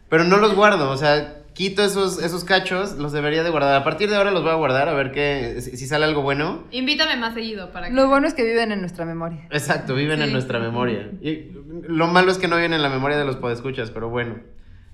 pero 0.09 0.25
no 0.25 0.37
los 0.39 0.55
guardo, 0.57 0.91
o 0.91 0.97
sea, 0.97 1.37
quito 1.55 1.83
esos, 1.85 2.23
esos 2.23 2.45
cachos, 2.45 2.97
los 2.99 3.13
debería 3.13 3.43
de 3.43 3.51
guardar. 3.51 3.75
A 3.75 3.85
partir 3.85 4.09
de 4.11 4.17
ahora 4.17 4.31
los 4.31 4.43
voy 4.43 4.53
a 4.53 4.55
guardar 4.57 4.89
a 4.89 4.95
ver 4.95 5.13
qué, 5.13 5.61
si, 5.61 5.77
si 5.77 5.87
sale 5.87 6.05
algo 6.05 6.23
bueno. 6.23 6.65
Invítame 6.71 7.17
más 7.17 7.35
seguido 7.35 7.71
para 7.73 7.89
que... 7.89 7.95
Lo 7.95 8.09
bueno 8.09 8.27
es 8.27 8.35
que 8.35 8.45
viven 8.45 8.73
en 8.73 8.81
nuestra 8.81 9.05
memoria. 9.05 9.47
Exacto, 9.51 9.95
viven 9.95 10.21
en 10.23 10.29
Sí. 10.29 10.33
nuestra 10.33 10.59
memoria. 10.59 11.11
Y 11.21 11.51
lo 11.89 12.07
malo 12.07 12.31
es 12.33 12.39
que 12.39 12.49
no 12.49 12.57
viven 12.57 12.73
en 12.73 12.83
la 12.83 12.89
memoria 12.89 13.19
de 13.19 13.25
los 13.25 13.37
podescuchas, 13.37 13.91
pero 13.91 14.09
bueno. 14.09 14.37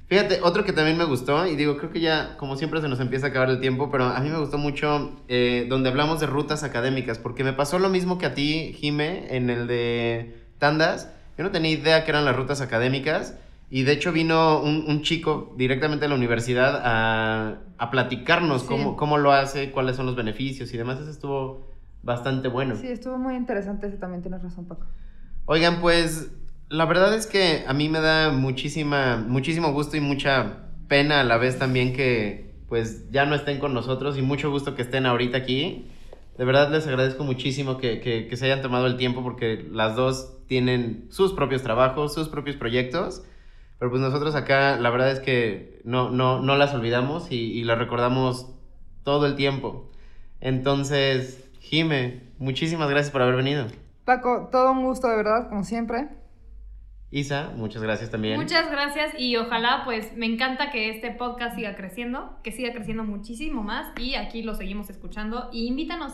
Fíjate, 0.08 0.40
otro 0.42 0.64
que 0.64 0.72
también 0.72 0.96
me 0.96 1.04
gustó, 1.04 1.46
y 1.46 1.54
digo, 1.54 1.76
creo 1.76 1.90
que 1.92 2.00
ya, 2.00 2.36
como 2.38 2.56
siempre, 2.56 2.80
se 2.80 2.88
nos 2.88 2.98
empieza 2.98 3.26
a 3.26 3.28
acabar 3.28 3.50
el 3.50 3.60
tiempo, 3.60 3.90
pero 3.90 4.04
a 4.04 4.18
mí 4.20 4.30
me 4.30 4.38
gustó 4.38 4.56
mucho 4.56 5.20
eh, 5.28 5.66
donde 5.68 5.90
hablamos 5.90 6.18
de 6.18 6.26
rutas 6.26 6.64
académicas, 6.64 7.18
porque 7.18 7.44
me 7.44 7.52
pasó 7.52 7.78
lo 7.78 7.90
mismo 7.90 8.16
que 8.16 8.24
a 8.24 8.32
ti, 8.34 8.74
Jime, 8.78 9.36
en 9.36 9.50
el 9.50 9.66
de 9.66 10.34
Tandas. 10.58 11.10
Yo 11.36 11.44
no 11.44 11.50
tenía 11.50 11.70
idea 11.72 12.04
que 12.04 12.10
eran 12.10 12.24
las 12.24 12.34
rutas 12.34 12.62
académicas, 12.62 13.34
y 13.70 13.82
de 13.82 13.92
hecho 13.92 14.12
vino 14.12 14.60
un, 14.62 14.84
un 14.88 15.02
chico 15.02 15.54
directamente 15.56 16.04
de 16.04 16.08
la 16.08 16.14
universidad 16.14 16.80
a, 16.84 17.58
a 17.76 17.90
platicarnos 17.90 18.62
Sí. 18.62 18.68
cómo, 18.68 18.96
cómo 18.96 19.18
lo 19.18 19.32
hace, 19.32 19.70
cuáles 19.70 19.96
son 19.96 20.06
los 20.06 20.16
beneficios 20.16 20.72
y 20.72 20.76
demás. 20.78 20.98
Eso 21.00 21.10
estuvo 21.10 21.68
bastante 22.02 22.48
bueno. 22.48 22.76
Sí, 22.76 22.86
estuvo 22.88 23.18
muy 23.18 23.34
interesante, 23.34 23.86
ese 23.88 23.96
también 23.98 24.22
tienes 24.22 24.42
razón, 24.42 24.66
Paco. 24.66 24.86
Oigan, 25.46 25.80
pues 25.80 26.30
la 26.70 26.84
verdad 26.84 27.14
es 27.14 27.26
que 27.26 27.64
a 27.66 27.72
mí 27.72 27.88
me 27.88 28.00
da 28.00 28.30
muchísima, 28.30 29.16
muchísimo 29.26 29.72
gusto 29.72 29.96
y 29.96 30.00
mucha 30.00 30.64
pena 30.88 31.20
a 31.20 31.24
la 31.24 31.36
vez 31.38 31.58
también 31.58 31.92
que 31.92 32.54
pues 32.68 33.10
ya 33.10 33.24
no 33.26 33.34
estén 33.34 33.58
con 33.58 33.72
nosotros 33.74 34.18
y 34.18 34.22
mucho 34.22 34.50
gusto 34.50 34.74
que 34.74 34.82
estén 34.82 35.06
ahorita 35.06 35.38
aquí. 35.38 35.88
De 36.36 36.44
verdad 36.44 36.70
les 36.70 36.86
agradezco 36.86 37.24
muchísimo 37.24 37.78
que, 37.78 38.00
que- 38.00 38.26
que 38.28 38.36
se 38.36 38.44
hayan 38.44 38.62
tomado 38.62 38.86
el 38.86 38.96
tiempo 38.96 39.22
porque 39.22 39.66
las 39.72 39.96
dos 39.96 40.34
tienen 40.46 41.06
sus 41.10 41.32
propios 41.32 41.62
trabajos, 41.62 42.14
sus 42.14 42.28
propios 42.28 42.56
proyectos. 42.56 43.22
Pero 43.78 43.90
pues 43.90 44.02
nosotros 44.02 44.34
acá 44.34 44.76
la 44.76 44.90
verdad 44.90 45.10
es 45.12 45.20
que 45.20 45.80
no, 45.84 46.10
no, 46.10 46.40
no 46.40 46.56
las 46.56 46.74
olvidamos 46.74 47.30
y, 47.30 47.36
y 47.36 47.64
las 47.64 47.78
recordamos 47.78 48.52
todo 49.04 49.26
el 49.26 49.36
tiempo. 49.36 49.90
Entonces, 50.40 51.48
Jime, 51.60 52.22
muchísimas 52.38 52.88
gracias 52.88 53.10
por 53.12 53.22
haber 53.22 53.36
venido. 53.36 53.66
Paco, 54.04 54.48
todo 54.50 54.72
un 54.72 54.84
gusto, 54.84 55.08
de 55.08 55.16
verdad, 55.16 55.48
como 55.48 55.64
siempre. 55.64 56.08
Isa, 57.10 57.52
muchas 57.56 57.82
gracias 57.82 58.10
también. 58.10 58.38
Muchas 58.38 58.70
gracias 58.70 59.14
y 59.18 59.36
ojalá 59.36 59.82
pues 59.84 60.14
me 60.16 60.26
encanta 60.26 60.70
que 60.70 60.90
este 60.90 61.10
podcast 61.10 61.56
siga 61.56 61.74
creciendo, 61.74 62.38
que 62.42 62.52
siga 62.52 62.72
creciendo 62.72 63.02
muchísimo 63.04 63.62
más 63.62 63.86
y 63.98 64.14
aquí 64.14 64.42
lo 64.42 64.54
seguimos 64.54 64.90
escuchando 64.90 65.48
y 65.52 65.66
invítanos. 65.68 66.12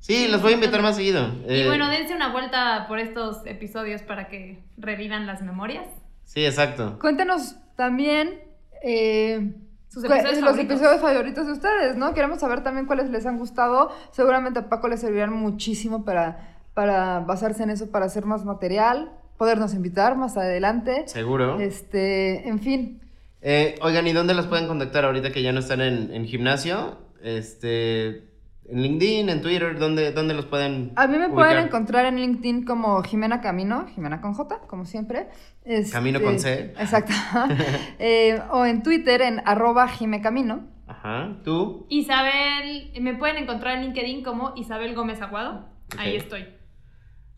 Sí, 0.00 0.26
los 0.26 0.42
voy 0.42 0.52
a 0.52 0.54
invitar 0.56 0.82
más 0.82 0.96
seguido. 0.96 1.28
Y 1.48 1.60
Eh, 1.60 1.66
bueno, 1.66 1.88
dense 1.88 2.14
una 2.14 2.32
vuelta 2.32 2.86
por 2.88 2.98
estos 2.98 3.46
episodios 3.46 4.02
para 4.02 4.28
que 4.28 4.64
revivan 4.76 5.26
las 5.28 5.42
memorias. 5.42 5.86
Sí, 6.24 6.44
exacto. 6.44 6.98
Cuéntenos 7.00 7.56
también 7.76 8.40
eh, 8.82 9.54
Sus 9.88 10.04
episodios 10.04 10.32
los 10.40 10.44
favoritos. 10.50 10.76
episodios 10.76 11.00
favoritos 11.00 11.46
de 11.46 11.52
ustedes, 11.52 11.96
¿no? 11.96 12.14
Queremos 12.14 12.40
saber 12.40 12.62
también 12.62 12.86
cuáles 12.86 13.10
les 13.10 13.26
han 13.26 13.38
gustado. 13.38 13.90
Seguramente 14.12 14.60
a 14.60 14.68
Paco 14.68 14.88
le 14.88 14.96
servirán 14.96 15.32
muchísimo 15.32 16.04
para, 16.04 16.56
para 16.74 17.20
basarse 17.20 17.62
en 17.62 17.70
eso, 17.70 17.90
para 17.90 18.06
hacer 18.06 18.24
más 18.24 18.44
material, 18.44 19.12
podernos 19.36 19.74
invitar 19.74 20.16
más 20.16 20.36
adelante. 20.36 21.04
Seguro. 21.06 21.60
Este, 21.60 22.48
en 22.48 22.60
fin, 22.60 23.00
Eh, 23.42 23.74
oigan, 23.82 24.06
¿y 24.06 24.12
dónde 24.12 24.34
los 24.34 24.46
pueden 24.46 24.68
contactar 24.68 25.04
ahorita 25.04 25.32
que 25.32 25.42
ya 25.42 25.52
no 25.52 25.58
están 25.60 25.80
en, 25.80 26.14
en 26.14 26.24
gimnasio? 26.26 26.98
Este, 27.22 28.31
en 28.68 28.80
LinkedIn, 28.80 29.28
en 29.28 29.42
Twitter, 29.42 29.78
¿dónde, 29.78 30.12
dónde 30.12 30.34
los 30.34 30.46
pueden 30.46 30.92
a 30.96 31.06
mí 31.06 31.18
me 31.18 31.26
ubicar? 31.26 31.34
pueden 31.34 31.66
encontrar 31.66 32.06
en 32.06 32.16
LinkedIn 32.16 32.64
como 32.64 33.02
Jimena 33.02 33.40
Camino, 33.40 33.86
Jimena 33.94 34.20
con 34.20 34.34
J, 34.34 34.60
como 34.66 34.84
siempre. 34.84 35.28
Este, 35.64 35.92
Camino 35.92 36.20
con 36.22 36.38
C. 36.38 36.72
Exacto. 36.78 37.12
Eh, 37.98 38.40
o 38.50 38.64
en 38.64 38.82
Twitter 38.82 39.20
en 39.22 39.42
arroba 39.44 39.88
Jimecamino. 39.88 40.68
Ajá, 40.86 41.36
¿tú? 41.44 41.86
Isabel, 41.88 42.92
me 43.00 43.14
pueden 43.14 43.38
encontrar 43.38 43.76
en 43.76 43.84
LinkedIn 43.84 44.22
como 44.22 44.52
Isabel 44.56 44.94
Gómez 44.94 45.20
Aguado. 45.20 45.68
Ahí 45.98 46.16
estoy. 46.16 46.46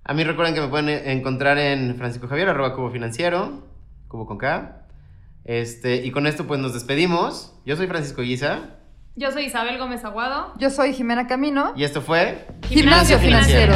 A 0.04 0.12
mí 0.12 0.24
recuerden 0.24 0.54
que 0.54 0.60
me 0.60 0.68
pueden 0.68 0.88
encontrar 0.88 1.58
en 1.58 1.96
Francisco 1.96 2.28
Javier, 2.28 2.48
arroba 2.48 2.74
Cubo 2.74 2.90
Financiero, 2.90 3.62
Cubo 4.08 4.26
con 4.26 4.38
K. 4.38 4.86
Este, 5.44 6.04
y 6.04 6.10
con 6.10 6.26
esto 6.26 6.46
pues 6.46 6.60
nos 6.60 6.74
despedimos. 6.74 7.58
Yo 7.64 7.76
soy 7.76 7.86
Francisco 7.86 8.22
Guisa 8.22 8.78
Yo 9.16 9.30
soy 9.30 9.44
Isabel 9.44 9.78
Gómez 9.78 10.04
Aguado. 10.04 10.52
Yo 10.58 10.70
soy 10.70 10.92
Jimena 10.92 11.28
Camino. 11.28 11.72
y 11.76 11.84
esto 11.84 12.02
fue 12.02 12.48
Gimnasio 12.68 13.16
Financiero. 13.20 13.72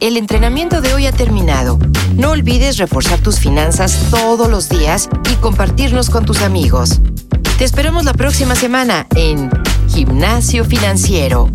El 0.00 0.16
entrenamiento 0.16 0.80
de 0.80 0.94
hoy 0.94 1.06
ha 1.06 1.12
terminado. 1.12 1.78
No 2.14 2.30
olvides 2.30 2.78
reforzar 2.78 3.18
tus 3.18 3.40
finanzas 3.40 4.08
todos 4.10 4.48
los 4.48 4.70
días 4.70 5.10
y 5.30 5.34
compartirnos 5.36 6.08
con 6.08 6.24
tus 6.24 6.40
amigos. 6.40 7.00
Te 7.58 7.64
esperamos 7.64 8.04
la 8.04 8.14
próxima 8.14 8.54
semana 8.54 9.06
en 9.16 9.50
Gimnasio 9.88 10.64
Financiero. 10.64 11.50